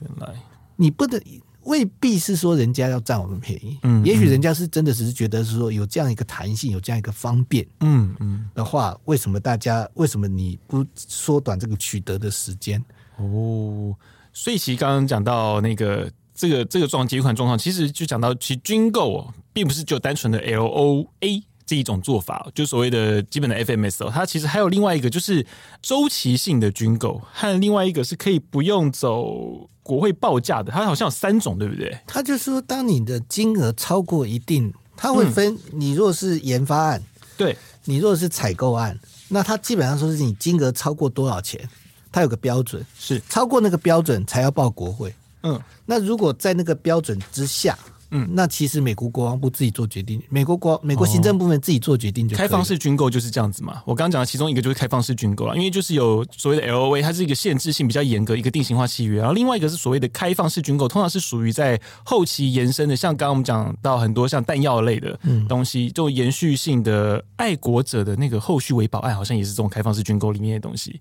[0.76, 1.20] 你不能
[1.64, 12.80] 未必是说人家要占我们便宜，嗯，也许人家是真的只是觉得是说有这样一个弹性，有这样一个方便，嗯嗯的话，为什么大家为什么你不缩短这个取得的时间？
[13.16, 13.92] 哦，
[14.32, 16.09] 所以其实刚刚讲到那个。
[16.37, 25.45] 这个这个状结余款状况，其实就讲到，其实军购哦，并不是就单纯的 L O A 这一种做法，就所谓的基本的 F M S 哦，它其实还有另外一个，就是
[25.82, 31.99] 周期性的军购，和另外一个是可以不用走国会报价的，它好像有三种，对不对？
[32.07, 37.03] 它就是说，当你的金额超过一定，它会分，你若是研发案，
[37.37, 38.97] 对，你若是采购案，
[39.28, 41.68] 那它基本上说是你金额超过多少钱，
[42.12, 45.12] 它有个标准，是超过那个标准才要报国会。
[45.47, 47.78] 嗯，那如果在那个标准之下，
[48.12, 53.82] 嗯，那其实美国国防部自己做决定，美国国美国行政部门自己做决定就、哦、开放式军购就是这样子嘛。
[53.84, 65.18] 我刚刚讲的其中一个就是开放式军购了，因为就是有所谓的 LOA，它是一个限制性比较严格一个定型化契约，然后另外一个是所谓的开放式军购，通常是属于在后期延伸的，像刚刚我们讲到很多像弹药类的
[65.49, 71.01] 东西，这种延续性的爱国者的那个后续维保案，好像也是这种开放式军购里面的东西。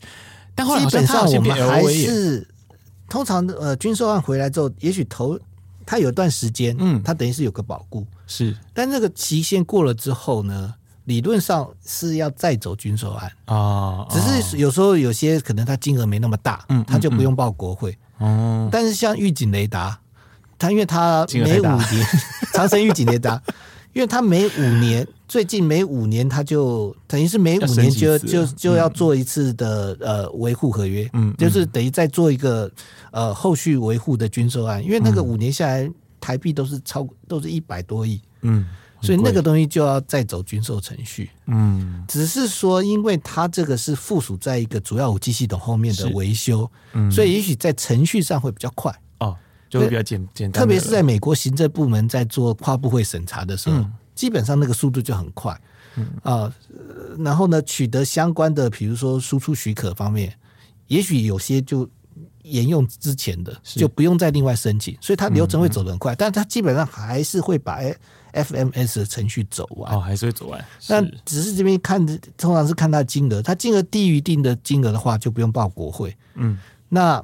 [0.56, 2.48] 但后来好像它我们还是。
[3.08, 5.40] 通常呃，军售案回来之后，也许头
[5.86, 8.56] 他有一段时间，嗯，他等于是有个保固，是。
[8.74, 10.74] 但那个期限过了之后呢，
[11.06, 14.08] 理论上是要再走军售案啊、哦。
[14.10, 17.92] 只是有时候有些可能他金额没那么大，嗯，他就不用报国会。
[18.18, 18.70] 哦、嗯。
[18.72, 20.00] 但是像预警雷达，
[20.58, 22.08] 他因为他每五年
[22.54, 23.42] 长城预警雷达，
[23.94, 25.08] 因为他每五年。
[25.28, 32.72] 最近每五年，他就等于是每五年就就就要做一次的呃维护合约，嗯，就是等于再做一个
[33.12, 38.66] 呃后续维护的军售案，因为那个五年下来台币都是超都是一百多亿，嗯，
[39.02, 41.30] 所以那个东西就要再走军售程序。
[41.48, 48.94] 嗯，只是说，因为它这个是附属在一个主要武器系统后面的维修，嗯，所以也许在程序上会比较快。
[49.20, 49.36] 哦，
[49.70, 50.62] 就会比较简简单。
[50.62, 55.60] 特别是在美国行政部门在做跨部会审查的时候，嗯，基本上那个速度就很快。
[55.98, 56.54] 嗯啊，
[57.20, 60.34] 然后呢，取得相关的，比如说输出许可方面，
[60.88, 61.90] 也许有些就
[62.44, 66.14] 沿用之前的，就不用再另外申请，所以它流程会走得很快。
[66.14, 67.80] 嗯，但它基本上还是会把
[68.34, 70.66] FMS 的程序走完，哦，还是会走完。
[70.90, 72.06] 那只是这边看，
[72.36, 76.14] 通常是看它的金额，它金额低于一定的金额的话，就不用报国会。
[76.34, 76.58] 嗯，
[76.90, 77.24] 那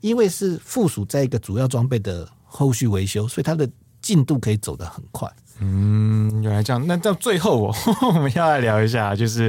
[0.00, 3.68] 因为是附属在一个主要装备的后续维修，所以它的
[4.00, 5.30] 进度可以走得很快。
[5.60, 6.86] 嗯，原来这样。
[6.86, 7.74] 那到最后，哦
[8.14, 9.46] 我们要来聊一下，就是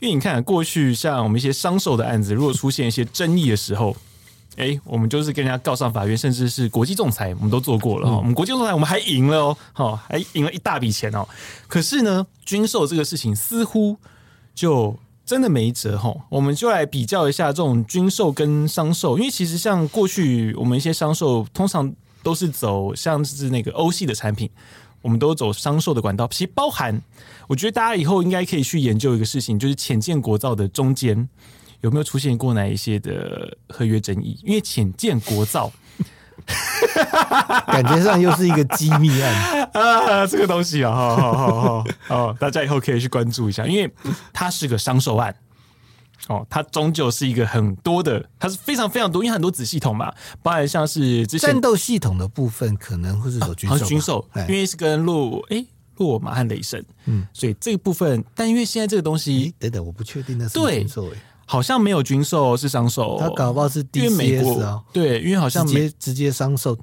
[0.00, 3.96] 因为你看，过去像我们一些商售的案子，如果出现一些争议的时候，
[4.56, 8.08] 哎，我们就是跟人家告上法院，甚至是国际仲裁，我们都做过了。
[8.08, 11.26] 嗯、我们国际仲裁，我们还赢了哦，好，还赢了一大笔钱哦。
[11.68, 13.96] 可是呢，军售这个事情似乎
[14.54, 16.12] 就真的没辙哈。
[16.28, 21.92] 我们就来比较一下这种军售跟商售，因为其实像过去我们一些商售，通常
[22.22, 24.50] 都是走像是那个欧系的产品。
[25.06, 27.00] 我们都走商售的管道，其实包含，
[27.46, 31.28] 我觉得大家以后应该可以去研究一个事情，就是浅见国造的中间
[31.80, 34.36] 有没有出现过哪一些的合约争议？
[34.42, 35.70] 因为浅见国造，
[37.68, 43.88] 感觉上又是一个机密案啊， 这个东西啊，好好好好好，大家以后可以去关注一下，因为
[44.32, 45.32] 它是个商售案。
[46.28, 50.12] 哦，它终究是一个很多的，它是非常非常多，因为很多子系统嘛，
[50.42, 55.64] 包含像是之前战斗系统的部分可能会是走军售，军售，因为是跟洛哎
[55.96, 61.16] 洛马和雷神，嗯，所以这个部分，但因为现在这个东西，等等，我不确定那是军售哎，
[61.46, 66.76] 好像没有军售是商售，它搞不好是 DCS 啊，对，因为好像直接直接商售。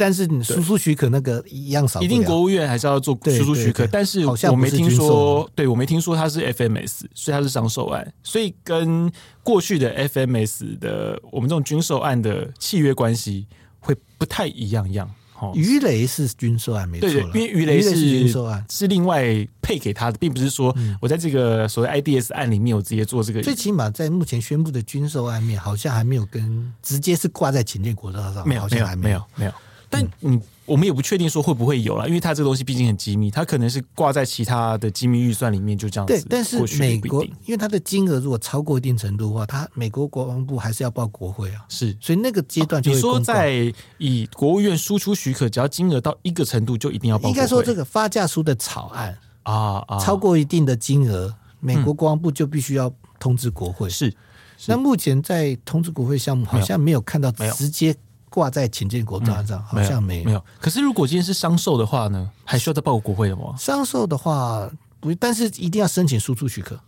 [0.00, 3.86] 但是你输出许可那个一样少，一定国务院还是要做输出许可。
[3.88, 13.46] 但是我没听说，对我没听说它是 FMS，所以它是商售案，所以跟过去的 FMS 的我们这种军售案的契约关系
[13.78, 15.10] 会不太一样样。
[15.38, 19.24] 哦，鱼雷是军售案没错，对对，因为鱼雷是军售案，是另外
[19.62, 23.42] 配给他的，并不是说我在这个所谓 IDS 案里面我直接做这个。
[23.42, 29.52] 最起码在目前宣布的军售案面，好像还没有跟直接是挂在潜舰国造上，没有，好像还没有，没有。
[29.92, 36.12] 但你，我们也不确定说会不会有了，因为它这个东西毕竟很机密，它可能是挂在其他的机密预算里面，就这样子。
[36.12, 41.64] 对，但是美国因为它的金额如果超过一定程度的话，它美国国防部还是要报国会啊。
[41.68, 47.28] 是，所以那个阶段就会、哦、你说在以国务院输出许可，只要金额到一个程度，就一定要报。
[47.28, 53.90] 应该说这个发价书的草案啊啊，超过一定的金额，美国国防部就必须要通知国会。
[53.90, 54.14] 是、嗯，
[54.68, 57.92] 那目前在通知国会项目好像没有看到直接。
[58.30, 60.42] 挂在秦建国造上、嗯、好像没有，没有。
[60.58, 63.54] 可是如果今天是商售的话呢，还需要再报国会的吗？
[63.58, 64.66] 商售的话
[64.98, 66.80] 不，但是一定要申请输出许可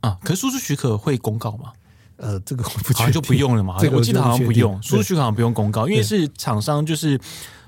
[0.00, 0.18] 啊。
[0.24, 1.72] 可是输出许可会公告吗？
[2.16, 3.76] 呃，这个我不好像就不用了嘛。
[3.80, 7.20] 这个我记得好像不用，输出许可好像不用公告，因为是厂商就是。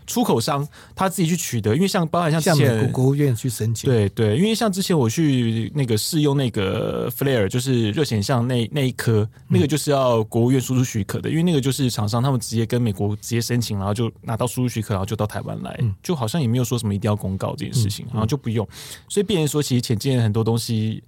[0.08, 18.66] 出口商他自己去取得，因为像包含像之前像美国国务院去申请，对对，因为像之前我去那个试用那个 Flare，就是热显像那那一颗，嗯，那个就是要国务院输出许可的，因为那个就是厂商他们直接跟美国直接申请，然后就拿到输出许可，然后就到台湾来，嗯，就好像也没有说什么一定要公告这件事情，嗯，然后就不用，
[19.08, 21.02] 所以变成说其实浅见很多东西，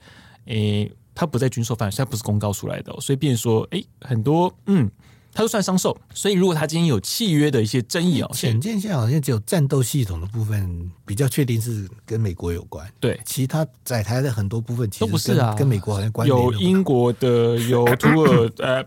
[0.45, 4.91] 诶、欸，它不在军售范围，它不是公告出来的，所以变成说，诶、欸，很多嗯。
[5.33, 18.83] 它就算商售，所以如果他今天有契约的一些争议哦，潜舰现在好像只有战斗系统的部分比较确定是跟美国有关，对，其他载台的很多部分其实都不是啊，跟美国好像关有英国的，有土耳呃，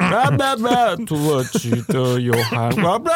[1.06, 3.02] 土耳其的，有韩国。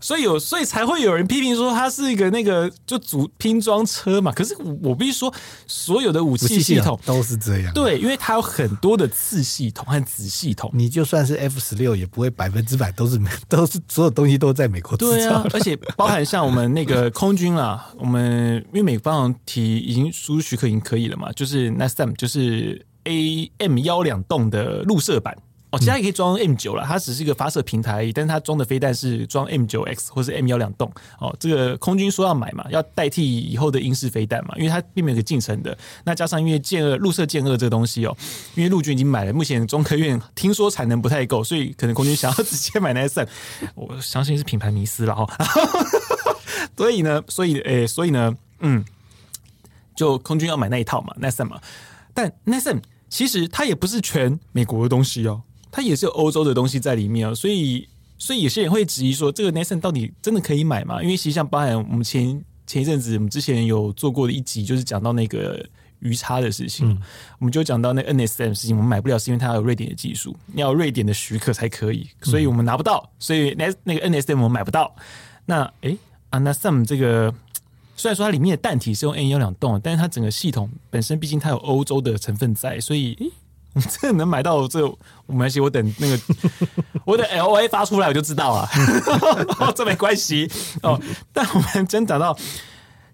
[0.00, 4.32] 所以有，所以才会有人批评说它是一个那个就组拼装车嘛。
[4.32, 5.32] 可是我必须说，
[5.66, 7.72] 所有的武器系统都是这样。
[7.74, 10.70] 对，因为它有很多的次系统和子系统。
[10.72, 15.12] 你就算是 F 十六，也不会百分之百都是美， 都是所有东西都在美国制造。
[15.12, 25.36] 对啊，而且包含像我们那个 空军啊，我们因为美方提已经输入许可已经可以了嘛，就是 NASAM 就是 AM 幺两栋的陆射版。
[25.70, 30.90] 哦，其他也可以装 M 九了，它只是一个发射平台而已，但是它装的飞弹是装 M 九 X 或是 M 幺两栋。
[31.20, 35.76] 哦，这个空军说要买嘛，要代替以后的英式飞弹嘛，因为它并没有个进程的。
[36.04, 38.16] 那加上因为舰二陆射舰二这个东西哦，
[38.56, 43.24] 因为陆军已经买了，目前中科院听说产能不太够，所以可能空军想要 直接买那三，
[43.76, 45.24] 我相信是品牌迷失了哈。
[46.76, 48.84] 所以呢，所以诶、所以呢，嗯，
[49.94, 51.60] 就空军要买那一套嘛，那三嘛，
[52.12, 55.42] 但那三其实它也不是全美国的东西哦。
[55.70, 61.02] 它也是有欧洲的东西在里面啊，所以所以有些人会质疑说，这个 NASM 到底真的可以买吗？
[61.02, 65.64] 因为实际上，包含我们前前一阵子，我们之前有做过的一集，就是讲到那个
[66.00, 66.98] 鱼叉的事情，嗯、
[67.38, 74.94] 我们就讲到那 NSM 的事情，我们买不了是因为它有瑞典的技术，要有瑞典的许可才可以，所以我们拿不到，所以那那个 NSM 我们买不到。
[75.46, 75.96] 那诶
[76.28, 77.34] 啊，那 SUM 这个
[77.96, 83.30] 虽然说它里面的弹体是用 N 幺两动，但是它整个系统本身毕竟它有欧洲的成分在，所以诶。
[83.72, 84.84] 我 这个能买到这
[85.26, 86.18] 没关系，我等那个
[87.06, 88.68] 我等 L A 发出来我就知道了，
[89.74, 90.50] 这没关系
[90.82, 91.00] 哦。
[91.32, 92.36] 但我们真等到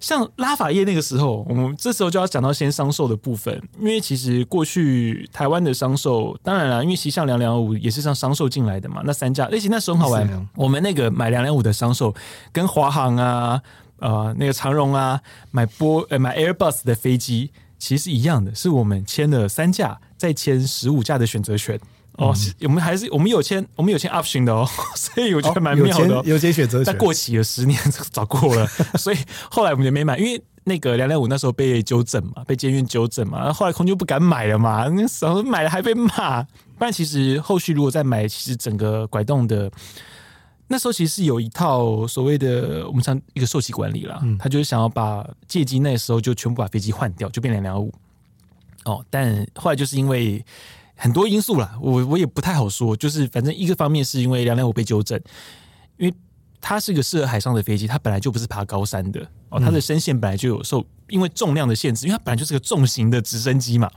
[0.00, 12.14] 像拉法叶那个时候，我们这时候就要讲到先商售的部分，因为其实过去台湾的商售，当然了，因为其实像两两五也是像商售进来的嘛，那三架，而且那时候很好玩，我们那个买两两五的商售
[12.50, 13.60] 跟华航啊，
[13.98, 17.50] 呃，那个长荣啊，买波呃买 Airbus 的飞机。
[17.78, 21.78] 其实一样的，是我们签了三架，再签十五架的选择权
[22.12, 22.34] 哦。
[22.62, 26.22] 我们还是我们有签，我们有签 option 的哦， 所以我觉得蛮妙的。
[26.24, 27.78] 有签选择权，但过期了十年，
[28.10, 28.66] 早过了，
[28.98, 29.16] 所以
[29.50, 36.42] 后来我们就没买，因为那个两两五那时候被纠正嘛，被监院纠正嘛，然后后来空就不敢买了嘛，那时候买了还被骂。
[36.78, 39.70] 不然其实后续如果再买，其实整个拐动的。
[40.68, 47.94] 那时候其实是有一套所谓的我们像一个售期管理啦，嗯、他就是想要把借机那时候就全部把飞机换掉，就变两两五
[48.84, 49.04] 哦。
[49.08, 50.44] 但后来就是因为
[50.96, 52.96] 很多因素啦，我我也不太好说。
[52.96, 55.20] 就是反正一个方面是因为两两五被纠正，
[55.98, 56.14] 因为
[56.60, 63.88] 它是一个适合海上的飞机，它本来就不是爬高山的哦，它的升限本来就有受因为重量的限制，因为它本来就是个重型的直升机嘛。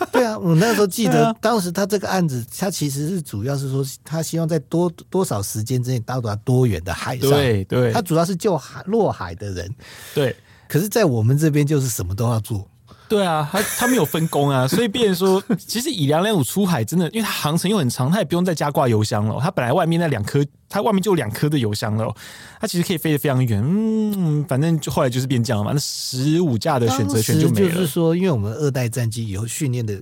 [0.12, 7.30] 对啊，我那时候记得，当时他这个案子，他其实是主要是说，他希望在多多少时间之内到达多远的海上。
[7.30, 9.74] 对对，他主要是救海落海的人。
[10.14, 10.34] 对，
[10.68, 12.66] 可是，在我们这边就是什么都要做。
[13.08, 19.38] 对啊，他他没有分工啊，所以变成说，其实以两两五出海真的，因为它航程又很长，它也不用再加挂油箱了。
[19.40, 22.14] 它本来外面那两颗，它外面就有两颗的油箱了，
[22.60, 23.62] 它其实可以飞得非常远。
[23.64, 25.72] 嗯，反正就后来就是变这样嘛。
[25.72, 27.74] 那十五架的选择权就没了。
[27.74, 29.98] 就是说，因为我们二代战机以后训练的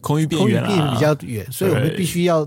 [0.00, 2.44] 空域变远了，比较远，所以我们必须要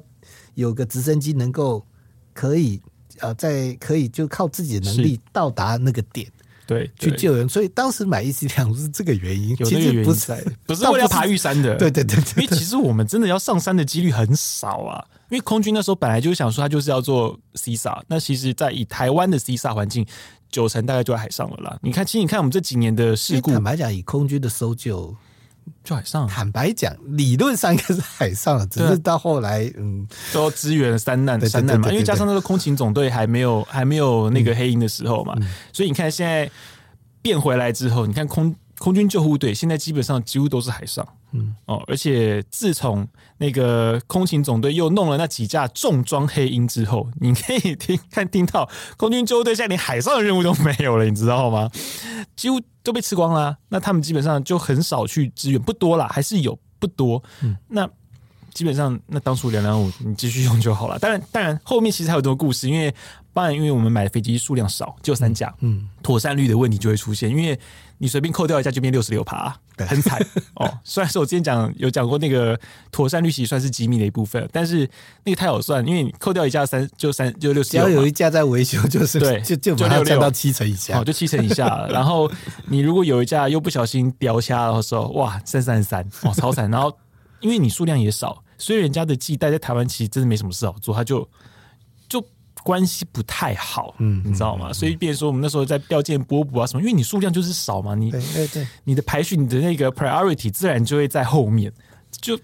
[0.55, 1.85] 有个直升机能够
[2.33, 2.81] 可以
[3.19, 6.29] 呃，在可以就靠自己的能力到达那个点。
[6.67, 20.05] 对，去救人，所以当时买一级两是这个原因，有那个原因不是不是为了爬玉山的，对对对，因为其实我们真的要上山的几率很少啊，因为空军那时候本来就想说他就是要做 CSA，那其实，在以台湾的 CSA 环境，
[20.51, 21.79] 九成大概就在海上了啦。
[21.81, 25.15] 你看，其实你看我们这几年的事故，坦白讲，以空军的搜救。
[25.83, 36.49] 就海上，坦白讲，理论上应该是海上了，只是到后来，嗯，都支援三难三难嘛，因为加上那个空勤总队还没有还没有那个黑鹰的时候嘛，嗯、所以你看现在
[37.21, 43.07] 变回来之后，你看空空军救护队现在基本上几乎都是海上，嗯哦，而且自从
[43.37, 51.69] 那个空勤总队又弄了那几架重装黑鹰之后，你可以听看听到空军救护队现在连海上的任务都没有了，你知道吗？
[52.35, 52.61] 几乎。
[52.87, 57.21] 都被吃光了，啊，那他们基本上就很少去支援，不多啦，还是有不多。
[57.41, 57.85] 嗯，那
[58.53, 60.97] 基本上那当初两两五你继续用就好了。
[60.97, 62.95] 当然，当然后面其实还有很多故事，因为
[63.33, 67.59] 当然因为我们买的飞机数量少，就三架，嗯，妥善率的问题就会出现，因为
[67.97, 70.19] 你随便扣掉一架就变六十六趴，很惨
[70.55, 70.79] 哦。
[70.83, 72.59] 虽然说我之前讲有讲过那个
[72.91, 74.89] 妥善率其实算是机密的一部分，但是
[75.23, 81.87] 那个太好算，因为你扣掉一架三就三就六十六，只要有一架在维修，就是对，就就把它降到七成以下，哦，就七成以下。
[81.89, 82.31] 然后
[82.67, 86.69] 你如果有一架又不小心掉下的时候，哇，三三三，哦，超惨。
[86.71, 86.95] 然后
[87.39, 88.43] 因为你数量也少。
[88.59, 91.29] 所以人家的机带在台湾其实真的没什么事好做，他就就
[92.67, 94.73] 关系不太好，嗯，你知道吗？
[94.73, 101.71] 所以，变成说我们那时候在调件波补啊什么，因为你数量就是少嘛，你对对对，你的排序，你的那个 priority 自然就会在后面，
[102.19, 102.37] 就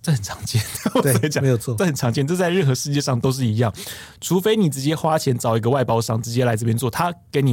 [0.00, 0.62] 这很常见。
[1.02, 3.74] 对，没有错，这很常见，这在任何世界上都是一样，
[4.20, 7.52] 除非你直接花钱找一个外包商直接来这边做，他给你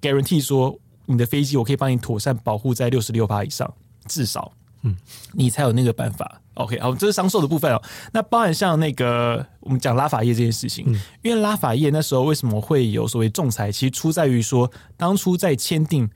[0.00, 3.72] guarantee 说你的飞机我可以帮你妥善保护在六十六趴以上，
[4.08, 4.52] 至少，
[4.82, 4.96] 嗯，
[5.32, 6.40] 你才有那个办法。
[6.54, 7.82] OK，好，这是商售的部分哦。
[8.12, 10.86] 那包含像那个我们讲拉法叶这件事情，
[11.22, 16.08] 因为拉法叶那时候为什么会有所谓仲裁，其实出在于说当初在签订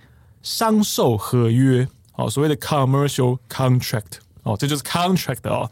[0.42, 5.70] 商售合约哦，所谓的 commercial contract 哦，这就是 contract 哦，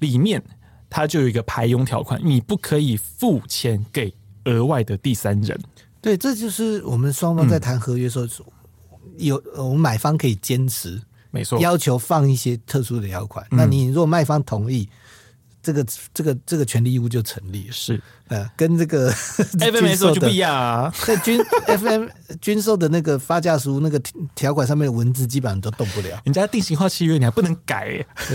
[0.00, 0.42] 里面
[0.90, 4.12] 它就有一个排佣条款，你不可以付钱给
[4.46, 5.56] 额外的第三人。
[6.00, 8.26] 对，这就是我们双方在谈合约时候，
[9.18, 11.00] 有我们买方可以坚持。
[11.32, 13.44] 没错，要求放一些特殊的条款。
[13.50, 14.88] 嗯、那你如果卖方同意，
[15.62, 17.68] 这个这个这个权利义务就成立。
[17.72, 19.10] 是，呃，跟这个
[19.58, 20.92] FMS 就不一样啊。
[21.04, 22.06] 在军 FM
[22.40, 24.00] 军售的那个发价书那个
[24.34, 26.20] 条款上面的文字，基本上都动不了。
[26.24, 28.04] 人家定型化契约你还不能改，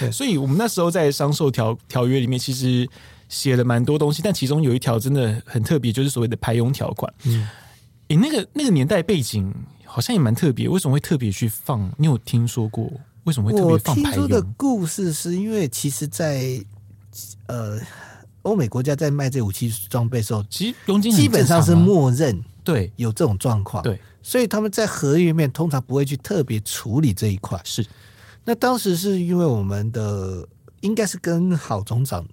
[0.00, 0.10] 对。
[0.10, 2.88] 所以我们那时候在商售条条约里面，其实
[3.28, 7.12] 写了蛮多东西，但其中有一条真的很特别，就是所谓的排佣条款。
[7.24, 7.46] 嗯，
[8.08, 9.54] 诶、欸，那个那个年代背景
[9.90, 11.90] 好像也蛮特别，为什么会特别去放？
[11.96, 12.92] 你有听说过
[13.24, 13.96] 为什么会特别放？
[13.96, 16.40] 我听说的故事是因为其实在，
[17.10, 17.80] 在呃
[18.42, 27.60] 欧美国家在卖这武器装备的时候，其实佣金基本上是默认对有这种状况，对，所以他们在合约面通常不会去特别处理这一块。
[27.64, 27.84] 是，
[28.44, 30.46] 那当时是因为我们的
[30.82, 32.24] 应该是跟郝总长。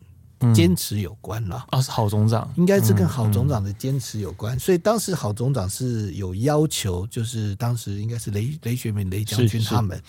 [0.53, 10.01] 坚持有关了啊，是郝总长，应该是跟郝总长的坚持有关，所以当时郝总长是有要求，就是当时应该是雷雷学敏雷将军他们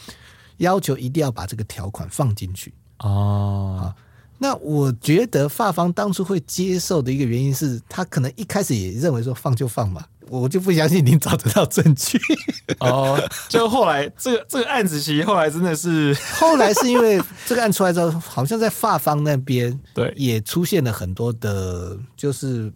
[0.58, 2.74] 要求一定要把这个条款放进去。
[2.98, 3.94] 哦。
[4.38, 10.04] 那我觉得法方当初会接受的一个原因是他可能一开始也认为说放就放嘛。
[10.28, 12.18] 我就不相信您找得到证据
[12.80, 13.20] 哦。
[13.48, 22.72] 就后来这个这个案子，其实后来真的是 后来是因为这个案出来之后，好像在法方那边对也出现了很多的，就是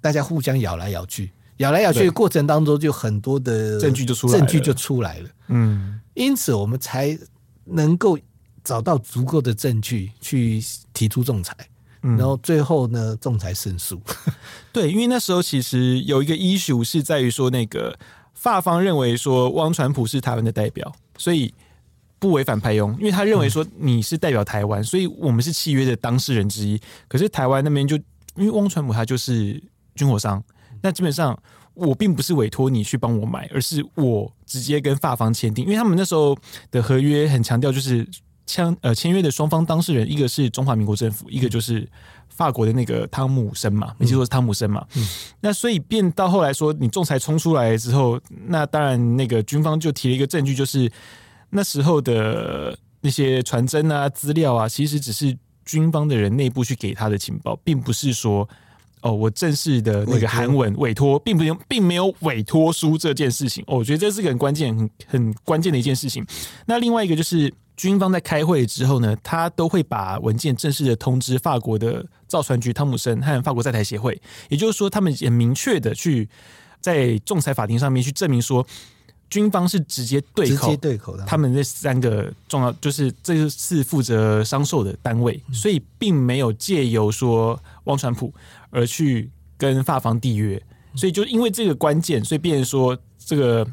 [0.00, 5.28] 大家互相咬来咬去，咬来咬去的过程当中，就很多的证据就出来证据就出来了。
[5.48, 7.18] 嗯，因此我们才
[7.64, 8.18] 能够
[8.62, 10.62] 找到足够的证据去
[10.92, 11.56] 提出仲裁。
[12.04, 13.98] 然后最后呢，仲裁胜诉。
[14.70, 17.98] 对，因为那时候其实有一个 issue 是在于说，那个
[18.34, 21.54] 法方认为说汪传普是台湾的代表，所以
[22.18, 26.78] 不违反派佣，因为他认为说你是代表台湾，所以我们是契约的当事人之一。
[27.08, 27.96] 可是台湾那边就
[28.36, 29.62] 因为汪传普他就是
[29.94, 30.44] 军火商，
[30.82, 31.34] 那基本上
[31.72, 36.36] 我并不是委托你去帮我买，而是我直接跟法方签订，因为他们那时候
[36.70, 38.06] 的合约很强调就是。
[38.46, 41.88] 签呃签约的双方当事人，一个是中华民国政府，一个就是
[42.28, 44.86] 法国的那个汤姆森嘛，没记错是汤姆森嘛。
[44.96, 45.06] 嗯，
[45.40, 50.90] 那所以变到后来说，你仲裁冲出来之后，那当然那个军方就提了一个证据，就是
[51.50, 55.34] 那时候的那些传真啊、资料啊，其实只是
[55.64, 58.46] 军方的人内部去给他的情报，并不是说
[59.00, 63.64] 哦，我正式的那个韩文委托，并不用，并没有委托书这件事情。
[63.68, 66.26] 哦，我觉得这是个很关键、很很关键的一件事情。
[66.66, 67.50] 那另外一个就是。
[67.76, 76.28] 军方在开会之后呢，他都会把文件正式的通知法国的造船局汤姆森和法国在台协会，也就是说，他们也明确的去
[76.80, 78.64] 在仲裁法庭上面去证明说，
[79.28, 81.24] 军方是直接对口，直接对口的。
[81.24, 88.32] 他们这三个重要就是这次负责商售的单位，所以并没有借由说汪传普
[88.70, 90.62] 而去跟法方缔约，
[90.94, 93.66] 所以就因为这个关键，所以变成说这个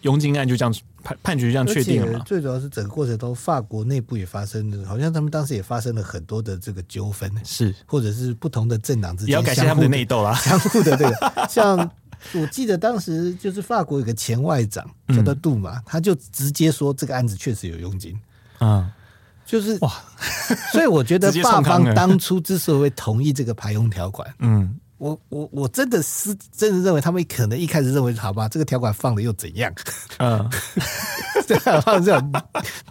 [0.00, 0.74] 佣金案就这样。
[1.02, 2.24] 判判决这样确定了吗？
[2.26, 11.48] 最主要是整个过程中，法国内部也发生了，好像他们当时也发生了很多的这个纠纷，是或者是不同的政党之间也要感谢他们的内斗啦，相互的这个。
[11.48, 11.90] 像
[12.34, 18.18] 我记得当时就是法国有个前外长叫做杜马，他就直接说这个案子确实有佣金
[18.58, 18.92] 啊，
[19.46, 19.92] 就是哇，
[20.72, 24.76] 所以我觉得法方当初之所以会同意这个排佣条款，嗯。
[25.00, 29.72] 我我我真的是真的认为他们可能一开始认为好吧，这个条款放了又怎样？
[30.18, 30.46] 嗯，
[31.46, 32.32] 这样这样，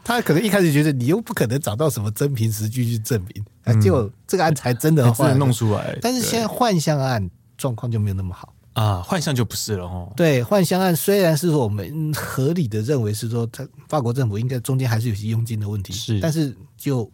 [0.03, 5.95] 他可能一开始觉得你又不可能找到什么真凭实据去证明，嗯、结果这个案才真的真的弄出来。
[6.01, 10.11] 但是现在幻象案状况就没有那么好啊，幻象就不是了哦。
[10.17, 17.07] 对，幻象案虽然是说我们合理的认为是说，他法国政府应该中间还是有些佣金的问题，是，但是就。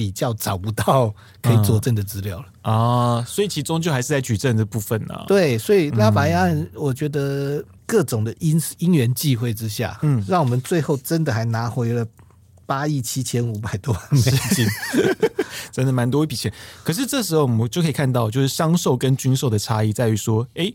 [0.00, 5.24] 比较找不到可以佐证的资料了、嗯、啊，所以其中就还是在举证的部分呢、啊。
[5.28, 12.06] 对，所以拉法叶案，我觉得各种的因因缘际会之下，嗯，让我们最后真的还拿回了
[12.64, 14.66] 八亿七千五百多万美金，
[15.70, 16.50] 真的蛮多一笔钱。
[16.82, 20.74] 可是这时候我们就可以看到，就是商售跟军售的差异在于说，哎、欸，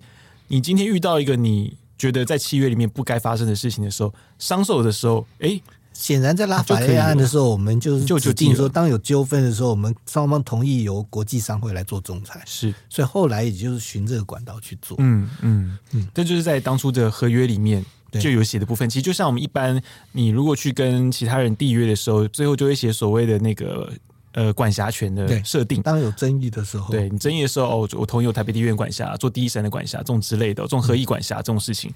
[0.49, 5.63] 你今天遇到一个你觉得在契约里面不该发生的事情的时候，商售的时候，哎、欸。
[5.95, 12.43] 显然，在拉法叶案的时候，我们就是就定说，当有纠纷的时候，我们双方同意由国际商会来做仲裁。
[12.45, 14.97] 是，所以后来也就是循这个管道去做。
[14.99, 18.89] 嗯嗯嗯，这就是在当初的合约里面就有写的部分。
[18.89, 19.81] 其实就像我们一般，
[20.11, 23.91] 你如果去跟其他人缔约的时候，最后就会写所谓的那个
[24.35, 25.81] 呃管辖权的设定。
[25.81, 31.91] 当有争议的时候，对你争议的时候，哦，我同意由台北地院管辖，做第一审的管辖，这种之类的，这种合议管辖这种事情。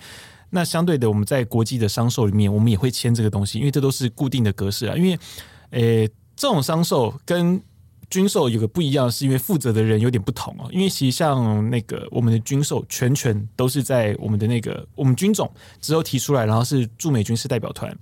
[0.49, 4.95] 那相对的，我们在国际的商售里面，我们也会签这个东西，因为这都是固定的格式啊。
[4.95, 5.19] 因为，
[5.69, 7.61] 呃，这种商售跟
[8.09, 10.67] 军售有个不一样，是因为负责的人有点不同哦。
[10.71, 17.95] 因为其实像那个我们的军售全权都是在我们的那个我们军总之后提出来，然后是驻美军事代表团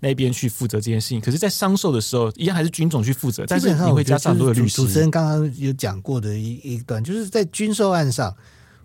[0.00, 1.20] 那边去负责这件事情。
[1.20, 4.76] 可是，在商售的时候，一样还是军总去负责，但是你会加上很多的律师。
[4.76, 8.34] 主持人刚刚有讲过的一一段，就是在军售案上，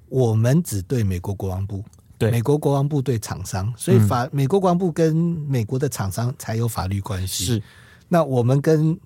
[0.08, 1.84] 我们只对美国国防部。
[2.18, 7.46] 对，美国国防部对厂商，所以法、嗯、美国国防部跟美国的厂商才有法律关系。
[7.46, 7.64] 是，
[8.10, 9.00] 那我们跟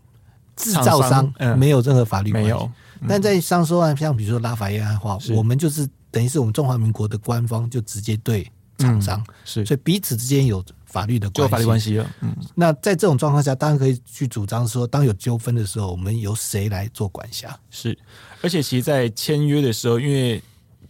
[0.55, 2.47] 制造商没有任何法律关系。
[2.47, 2.71] 没有。
[3.07, 12.09] 但在上收案，像比如说拉法叶案的话，我们就是等于是我们中华民国的官方就直接对厂商，嗯、是，所以彼此之间有法律的关系，就法律关系了。
[12.21, 17.59] 嗯，那在这种状况下，当然可以去主张说，当有纠纷的时候，我们由谁来做管辖？
[17.69, 17.97] 是，
[18.41, 20.41] 而且其实，在签约的时候，因为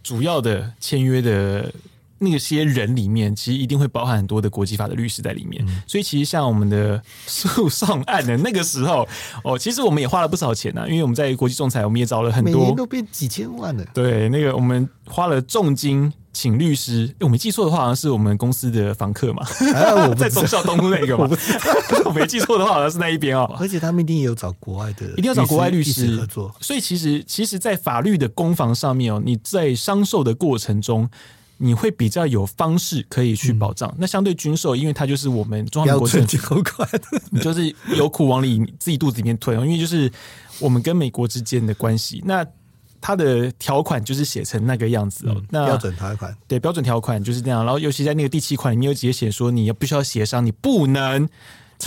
[0.02, 1.72] 主要的签约的。
[2.24, 9.06] 那些人里面，其实一定会包含很多的国际法的律师在里面，嗯、所以其实像我们的 诉讼案的那个时候，
[9.44, 13.84] 哦，其实我们也花了不少钱呢、啊，因为我们在国际仲裁，我们也找了很多，每年都变几千万的。
[13.92, 23.54] 对，那个我们花了重金请律师，我没记错的话，好像是我们公司的房客嘛， 啊、我在忠孝东路那个嘛，我， 我没记错的话，好像是那一边哦。
[23.58, 26.54] 而且他们一定也有找国外的，一定要找国外律师合作。
[26.60, 31.08] 所以其实，其实，在法律的攻防上面哦，你在商售的过程中。
[31.56, 36.62] 你会比较有方式可以去保障，嗯、那相对军售，因为它就是我们中华民国政府，
[37.30, 40.10] 你就是有苦往里自己肚子里面吞，因为就是
[40.58, 42.44] 我们跟美国之间的关系，那
[43.00, 46.36] 它的条款就是写成那个样子哦，嗯、那标准条款。
[46.48, 51.28] 对标准条款就是这样，然后尤其在那个第七款里面有直接写说，你要必须要协商，你不能。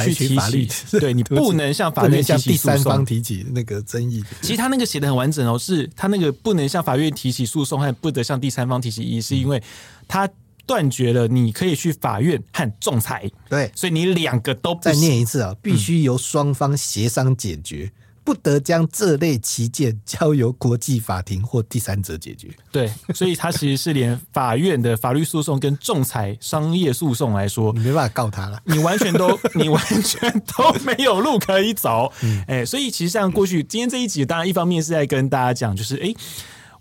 [0.05, 0.67] 去提法律，
[0.99, 4.23] 对你不能向法院向第三方提起那个争议。
[4.41, 9.61] 其实他那个写的很完整哦，是他那个不能向法院提起诉讼，还不得向第三方提起异议，是因为
[10.07, 10.29] 他
[10.65, 13.29] 断绝了你可以去法院和仲裁。
[13.49, 17.91] 对，所以你两个都不再念一次啊，必须由双方协商解决。
[17.93, 22.49] 嗯不得将这类旗舰交由国际法庭或第三者解决。
[22.73, 32.11] 对，所以他其实是连法院的法律诉讼跟仲裁、商业诉讼来说，你没办法告他了，你完全都 你完全都没有路可以走。
[32.21, 36.13] 嗯，哎，所以其实像过去今天这一集，当然一方面是在跟大家讲，就是哎，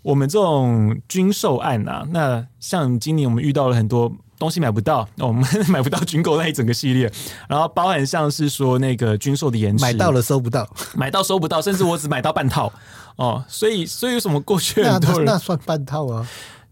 [0.01, 4.13] 我们这种军售案啊，那像今年我们遇到了很多。
[4.39, 7.11] 东西买不到，我们 买不到军购那一整个系列，
[7.47, 12.71] 然后包含像是说那个军售的延迟，买到了收不到，买到收不到，甚至我只买到半套
[13.15, 16.27] 哦，所以所以有什么过去很多人那，那算半套啊？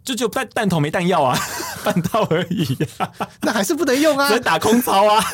[0.06, 1.38] 就就弹弹头没弹药啊，
[1.84, 5.22] 半套而已，啊，那还是不能用啊，只能打空操啊。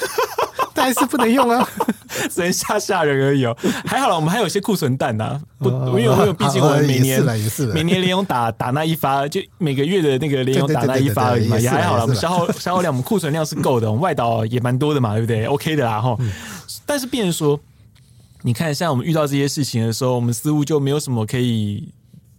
[0.74, 1.68] 但还是不能用啊，
[2.32, 3.56] 只能吓吓人而已哦。
[3.86, 5.40] 还好了，我们还有一些库存弹呐。
[5.60, 7.22] 不，因为因为毕竟我们每年
[7.74, 12.04] 每年联勇打打那一发，就每个月的那个联勇打那一发而已嘛，也还好了。
[12.04, 13.90] 我们消耗消耗量，我们库存量是够的。
[13.90, 16.18] 我们外岛也蛮多的嘛，对不对？OK 的啦哈。
[16.86, 17.60] 但是，变成说，
[18.44, 21.90] 你看，像我们遇到这些事情的时候，我们似乎就没有什么可以。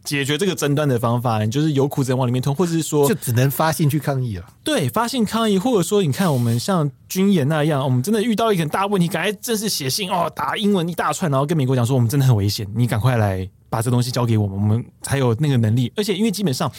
[0.04, 4.44] 解决这个争端的方法，你就是有苦只能往里面吞，或者是说，就只能发信去抗议了。
[4.64, 15.92] 对，发信抗议，或者说，你看我们像军演那样，我们真的遇到一个很大问题，赶快正式写信哦，打英文一大串，然后跟美国讲说，我们真的很危险，你赶快来把这东西交给我们，我们才有那个能力。
[15.96, 16.70] 而且，因为基本上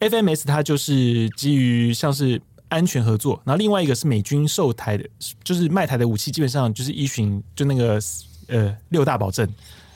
[0.00, 5.08] FMS 它就是基于像是安全合作，然后另外一个是美军售台的，
[5.44, 8.00] 就是卖台的武器，基本上就是依循就那个
[8.48, 9.48] 呃六大保证，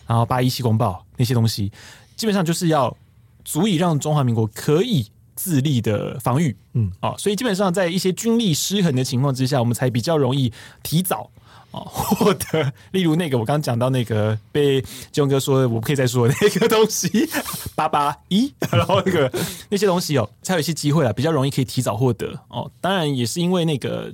[0.07, 1.73] 然后八一七公报那些东西。
[2.17, 2.97] 基本上就是要
[3.45, 10.51] 足以让中华民国可以自立的防御，嗯，啊，所以基本上在一些军力失衡的情况之下，我们才比较容易
[10.83, 11.31] 提早
[11.71, 14.81] 啊获得，例如那个我刚刚讲到那个被
[15.13, 17.29] 金庸哥说的，我不可以再说的那个东西
[17.75, 19.31] 八八一， 然后那个
[19.69, 22.71] 那些东西哦，才有一些机会啊，比较容易可以提早获得哦。
[22.81, 24.11] 当然也是因为那个，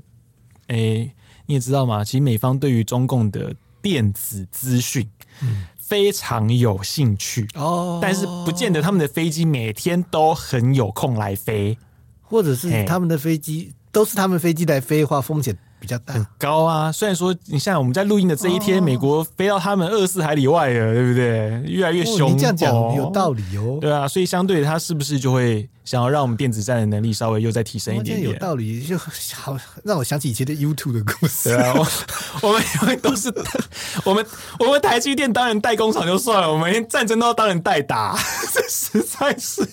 [0.67, 1.09] 诶，
[1.47, 2.03] 你也知道吗？
[2.03, 5.09] 其实美方对于中共的电子资讯，
[5.41, 5.67] 嗯。
[5.93, 11.77] 非常有兴趣哦，但是不见得他们的飞机每天都很有空来飞，
[12.23, 16.93] 或者是他们的飞机都是他们飞机来飞的话，风险比较大，很高啊。
[16.93, 21.61] 虽然说你像我们在录音的这一天，美国飞到他们二十四海里外了，对不对？
[21.67, 23.79] 越来越凶，你这样讲有道理哦。
[23.81, 28.31] 对啊，所以相对它是不是就会想要让我们电子战的能力稍微又再提升一点点？
[28.31, 31.49] 有道理，就好让我想起以前的 YouTube 的故事。
[31.49, 31.75] 对啊，
[32.43, 33.35] 我们因为都是
[34.05, 34.25] 我们
[34.61, 38.17] 我们台积电当然代工厂就算了，我们连战争都要当人代打，
[38.55, 39.69] 这实在是。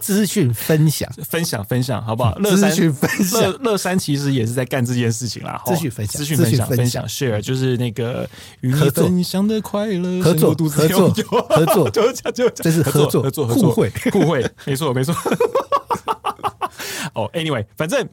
[0.00, 2.38] 资讯分享，分享分享，好不好？
[2.40, 5.60] 资讯分享，乐乐山其实也是在干这件事情啦。
[5.66, 8.28] 资讯分享，资讯分享，分享 share 就是那个
[8.60, 11.10] 与你分享的快乐，合作， 合作，
[11.48, 15.14] 合作，就就就这是合作，合作，互惠，互惠，没错，没错。
[17.14, 18.08] 哦，anyway，反正。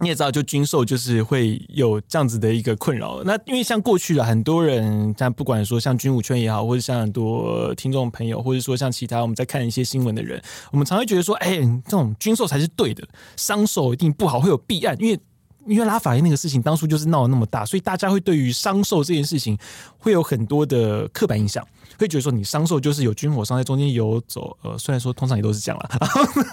[0.00, 3.22] 你也知道，就军售就是会有这样子的一个困扰。
[3.24, 13.06] 那因为像过去了很多人，像不管说像军武圈也好，或者像很多听众朋友，或者说像其他我们在看一些新闻的人，我们常会觉得说，哎，这种军售才是对的，
[13.36, 15.20] 商售一定不好，会有弊案，因为。
[15.66, 19.56] 因为拉法叶那个事情当初就是闹得那么大，所以大家会对于商售这件事情
[19.98, 21.66] 会有很多的刻板印象，
[21.98, 24.56] 会觉得说你商售就是有军火商在中间游走。
[24.62, 25.90] 呃，虽然说通常也都是这样了，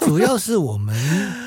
[0.06, 0.96] 主要是我们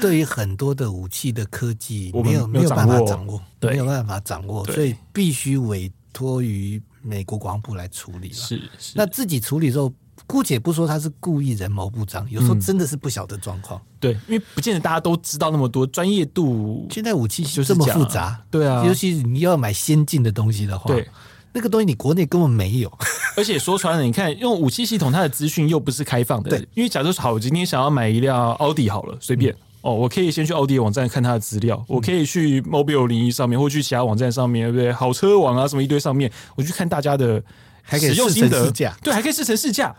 [0.01, 8.35] 对于很多的武器的科技没有没有办法掌握， 对，没有办法掌握，所以必须委托于美国国防部来处理了。
[8.35, 9.91] 是是，那自己处理的时候，
[10.33, 13.79] 姑且不说他是故意人谋不臧，有时候真的是不晓得状况。
[13.99, 16.87] 对，因为不见得大家都知道那么多专业度。
[16.89, 21.07] 现在武器就这么复杂，对啊，尤其你要买先进的东西的话，对，
[21.51, 22.91] 那个东西你国内根本没有。
[23.37, 26.49] 而且说穿了，你看用武器系统，它的资讯又不是开放的。
[26.49, 29.53] 对，因为假如说好，我今天想要买一辆奥迪好了，随便。
[29.53, 34.91] 嗯哦，我可以先去奥迪网站看它的资料，嗯、我可以去 Mobile 零一上面，或去其他网站上面，对不对？
[34.93, 37.43] 好车网啊，什么一堆上面，我去看大家的
[37.91, 39.93] 使用心得，对，还可以试乘试驾。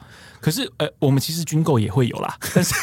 [0.45, 2.75] 可是，呃，我们其实军购也会有啦，但是，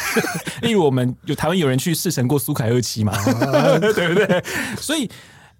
[0.62, 3.12] 例如我们有台湾有人去试乘过苏凯二七嘛，
[3.78, 4.44] 对不对？
[4.76, 5.08] 所以，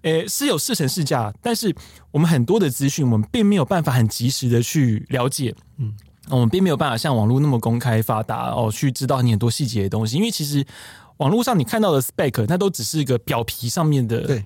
[0.01, 1.73] 呃，是有试乘试驾，但是
[2.11, 5.93] 我们很多的资讯，我们并没有办法很及时的去了解，嗯，
[6.29, 10.65] 我们并没有办法像网络那么公开发达哦，去知道你很多细节的东西，因为其实。
[11.17, 14.43] 网络上你看到的 spec，它都只是一个表皮上面的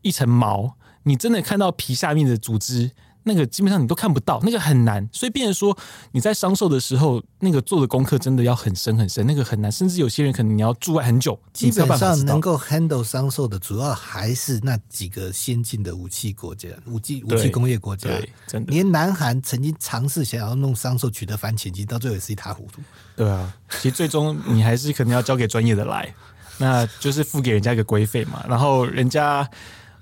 [0.00, 2.90] 一层毛，你真的看到皮下面的组织，
[3.28, 5.06] 那个基本上你都看不到，那个很难。
[5.12, 5.76] 所以，变成说
[6.12, 9.70] 你在商售的时候，那个做的功课真的要很深很深，那个很难。
[9.70, 18.08] 甚至有些人可能你要驻外很久，基本上能够 handle 商售的，主要还是那几个先进的武器国家、武器武器工业国家。
[18.46, 22.80] 真的，连南韩曾经尝试想要弄商售取得反潜机，到最后也是一塌糊涂。
[23.16, 26.14] 对啊，其实最终你还是可能要交给专业的来，
[26.58, 29.50] 那就是付给人家一个规费嘛，然后人家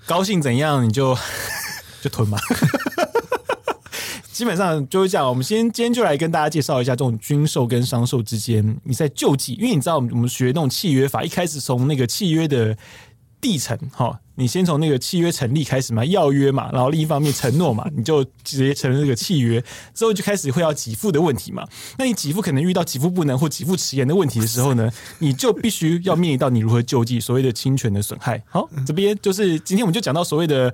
[0.05, 1.17] 高兴怎样你就
[2.03, 2.37] 就吞嘛。
[4.35, 5.25] 基本上就是这样。
[5.29, 12.77] 我们先今天就来跟大家介绍一下这种军售跟商售之间你在救济，因为你知道我们我们学那种契约法，一开始从那个契约的。
[13.41, 19.63] 继承哈，你先从那个契约成立开始嘛，要约嘛，然后另一方面承诺嘛，你就直接承认这个契约
[19.93, 21.63] 之后，就开始会要给付的问题嘛。
[21.99, 24.89] 那你给付可能遇到给付不能或给付迟延的问题的时候呢，
[25.19, 28.41] 你就必须要面临到你如何救济所谓的侵权的损害。
[28.49, 30.73] 好，这边就是今天我们就讲到所谓的。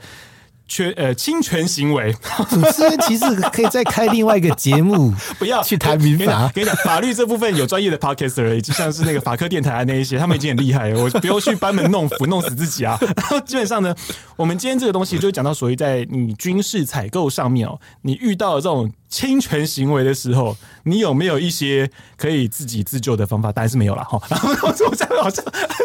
[0.72, 2.16] 缺呃侵权行为，
[2.50, 6.50] 主持人其实可以再开另外一个节目， 不要去谈民法。
[6.56, 12.98] 跟你讲，法律这部分有专业的 podcaster，以及像是那个法科电台啊那一些，他们已经很厉害了，我不用去班门弄斧，弄死自己啊。
[13.02, 13.94] 然 后基本上呢，
[14.38, 18.90] 我们今天这个东西就讲到，所谓在你军事采购上面哦，你遇到这种。
[19.12, 23.52] 侵权行为的时候，你有没有一些可以自己自救的方法？
[23.52, 24.20] 当然是没有了哈。
[24.30, 25.44] 然后我这样好像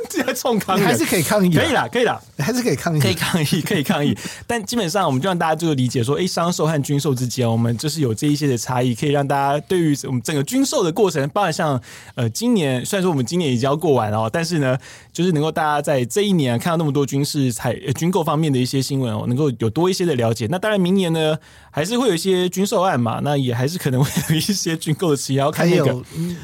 [0.09, 4.17] 在冲抗议，还是可以抗议，可以啦，可以啦，还是可以抗议，可以抗议， 可以抗议。
[4.47, 11.81] 但基本上，我们就让大家就理解说，哎，商售和军售之间，我们就是有这一些的差异，可以让大家对于我们整个军售的过程，包括像
[12.15, 14.79] 呃，今年虽然说我们今年已经要过完哦，但是呢，
[15.17, 20.47] 就是能够大家在这一年啊看到那么多军事采呃军购方面的一些新闻哦，能够有多一些的了解。
[20.51, 21.35] 那当然，明年呢，
[21.71, 23.21] 还是会有一些军售案嘛。
[23.25, 25.95] 那也还是可能会有一些军购的期，要看那个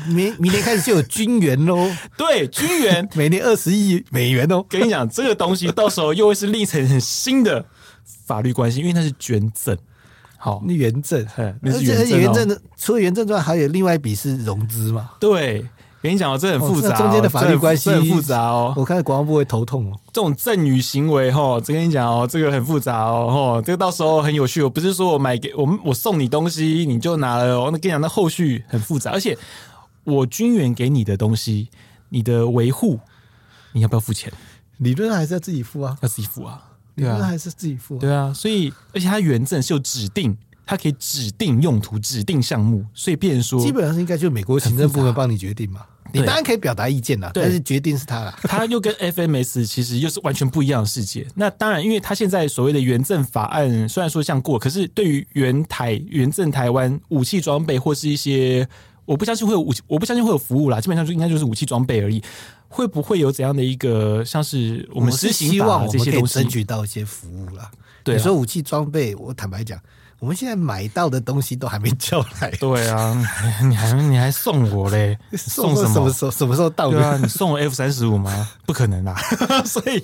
[0.06, 1.86] 明明年开始就有军援喽。
[2.16, 4.64] 对，军援 每年二十亿美元哦。
[4.66, 7.62] 跟你讲，这个东西到时候又会是另一层很新的
[8.24, 9.76] 法律关系，因为它是捐赠。
[10.38, 11.22] 好，那援赠，
[11.60, 11.82] 那是
[12.16, 12.58] 援赠的。
[12.78, 15.10] 除了原证之外，还有另外一笔是融资嘛？
[15.20, 15.62] 对。
[16.02, 18.74] 跟你讲哦，这很复杂，哦，中间的法律关系很复杂哦。
[18.76, 20.00] 我看国防部会头痛哦。
[20.12, 24.60] 这种赠与行为哈，这跟你讲哦，这个很复杂哦，这个到时候很有趣。
[24.62, 27.70] 我不是说我买给我们，我送你东西你就拿了哦。
[27.72, 29.38] 那跟你讲，那后续很复杂，而且
[30.02, 31.68] 我军援给你的东西，
[32.08, 32.98] 你的维护，
[33.70, 34.32] 你要不要付钱？
[34.78, 36.60] 理论上还是要自己付啊，要自己付啊。
[36.96, 38.00] 理论上还是自己付啊。
[38.00, 40.36] 对啊，所以而且它原证是有指定。
[40.64, 45.82] 它可以指定用途、指定项目，所以变成说，基本上是应该就是美国行政部门帮你决定嘛。
[46.14, 48.38] 你当然可以表达意见啦，但是决定是他啦。
[48.42, 51.26] 他又跟 FMS 其实又是完全不一样的世界。
[51.34, 58.68] 那当然，因为他现在所谓的援政法案虽然说像过，可是对于援台、援政台湾武器装备或是一些，
[59.06, 60.78] 我不相信会有武器，我不相信会有服务啦。
[60.80, 62.22] 基本上就应该就是武器装备而已。
[62.68, 67.70] 会不会有怎样的一个像是我们实行法这些东西，争取到一些服务啦？
[68.04, 69.78] 对，你说武器装备，我坦白讲。
[70.22, 72.48] 我们现在买到的东西都还没叫来。
[72.52, 73.12] 对啊，
[73.68, 75.18] 你还你还送我嘞？
[75.34, 75.88] 送什么？
[75.92, 76.30] 什么时候？
[76.30, 76.92] 什么时候到？
[76.92, 78.48] 对啊，你送我 F 三十五吗？
[78.64, 79.16] 不可能啦。
[79.64, 80.00] 所以，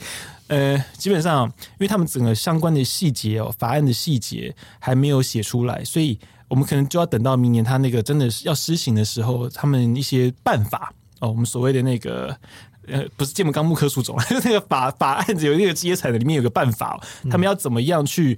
[0.49, 6.19] 呃，基本上，因为他们整个相关的细节哦，法案的细节还没有写出来，所以
[6.49, 12.37] 我们可能就要等到明年他那个真的是要施行的时候，他们一些办法哦，我们所谓的那个
[12.89, 17.01] 呃，不是《建文纲目科属种》，那个法法案子有那个阶层的，里面有个办法，
[17.31, 18.37] 他们要怎么样去。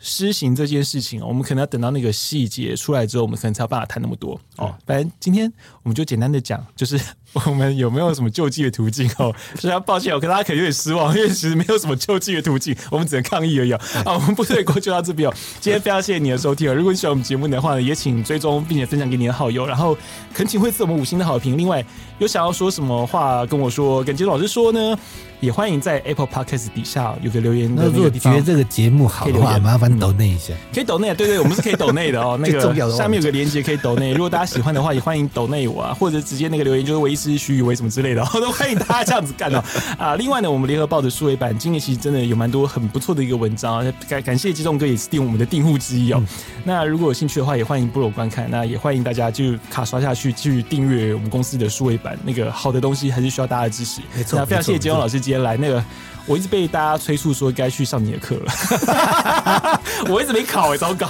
[0.00, 4.74] 施行这件事情，我们可能要等到那个细节出来之后，我们可能才有办法谈那么多哦。
[4.86, 5.52] 反正今天
[5.82, 6.98] 我们就简单的讲，就是
[7.46, 9.34] 我们有没有什么救济的途径哦？
[9.56, 13.80] 非常抱歉，我跟大家可能有点失望，因为其实没有什么救济的途径，我们只能抗议而已啊。
[14.06, 15.34] 我们部队锅就到这边哦。
[15.60, 16.74] 今天非常谢谢你的收听哦。
[16.74, 19.96] 如果你喜欢我们节目的话呢，也请追踪并且分享给你的好友，然后
[20.34, 21.56] 恳请会赐我们五星的好评。
[21.56, 21.84] 另外，
[22.18, 24.98] 有想要说什么话跟我说，跟杰老师说呢？
[25.40, 27.88] 也欢迎在 Apple Podcast 底下有个留言的那。
[27.88, 30.52] 那如果觉得这个节目好的话，麻烦抖内一下。
[30.70, 32.38] 可以抖内，对对，我们是可以抖内的哦。
[32.38, 39.62] 那个下面有个链接可以抖内，如果大家喜欢的话，也欢迎抖内我啊，或者直接那个留言就是维持徐宇威什么之类的， 都欢迎大家这样子干哦。
[39.98, 46.22] 啊，另外呢，我们联合报的数位版今年其实真的有蛮多很不错的一个文章，感感谢激动哥也是订我们的订户之一哦。
[46.64, 48.50] 那如果有兴趣的话，也欢迎部落观看。
[48.50, 54.00] 那也欢迎大家就卡刷下去去订阅我们公司的数位版，那个好的东西还是需要大家的支持。
[54.16, 55.84] 没错，那非常谢谢杰荣老师今天来那个。
[56.30, 61.08] 我一直被大家催促说该去上你的课了， 我一直没考哎、糟糕！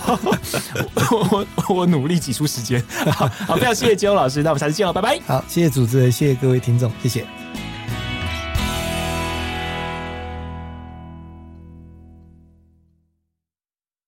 [1.10, 2.82] 我我我努力挤出时间，
[3.46, 5.20] 好，非常谢谢金庸老师，那我们下次见了，拜拜。
[5.26, 7.39] 好，谢谢主持人，谢谢各位听众，谢谢。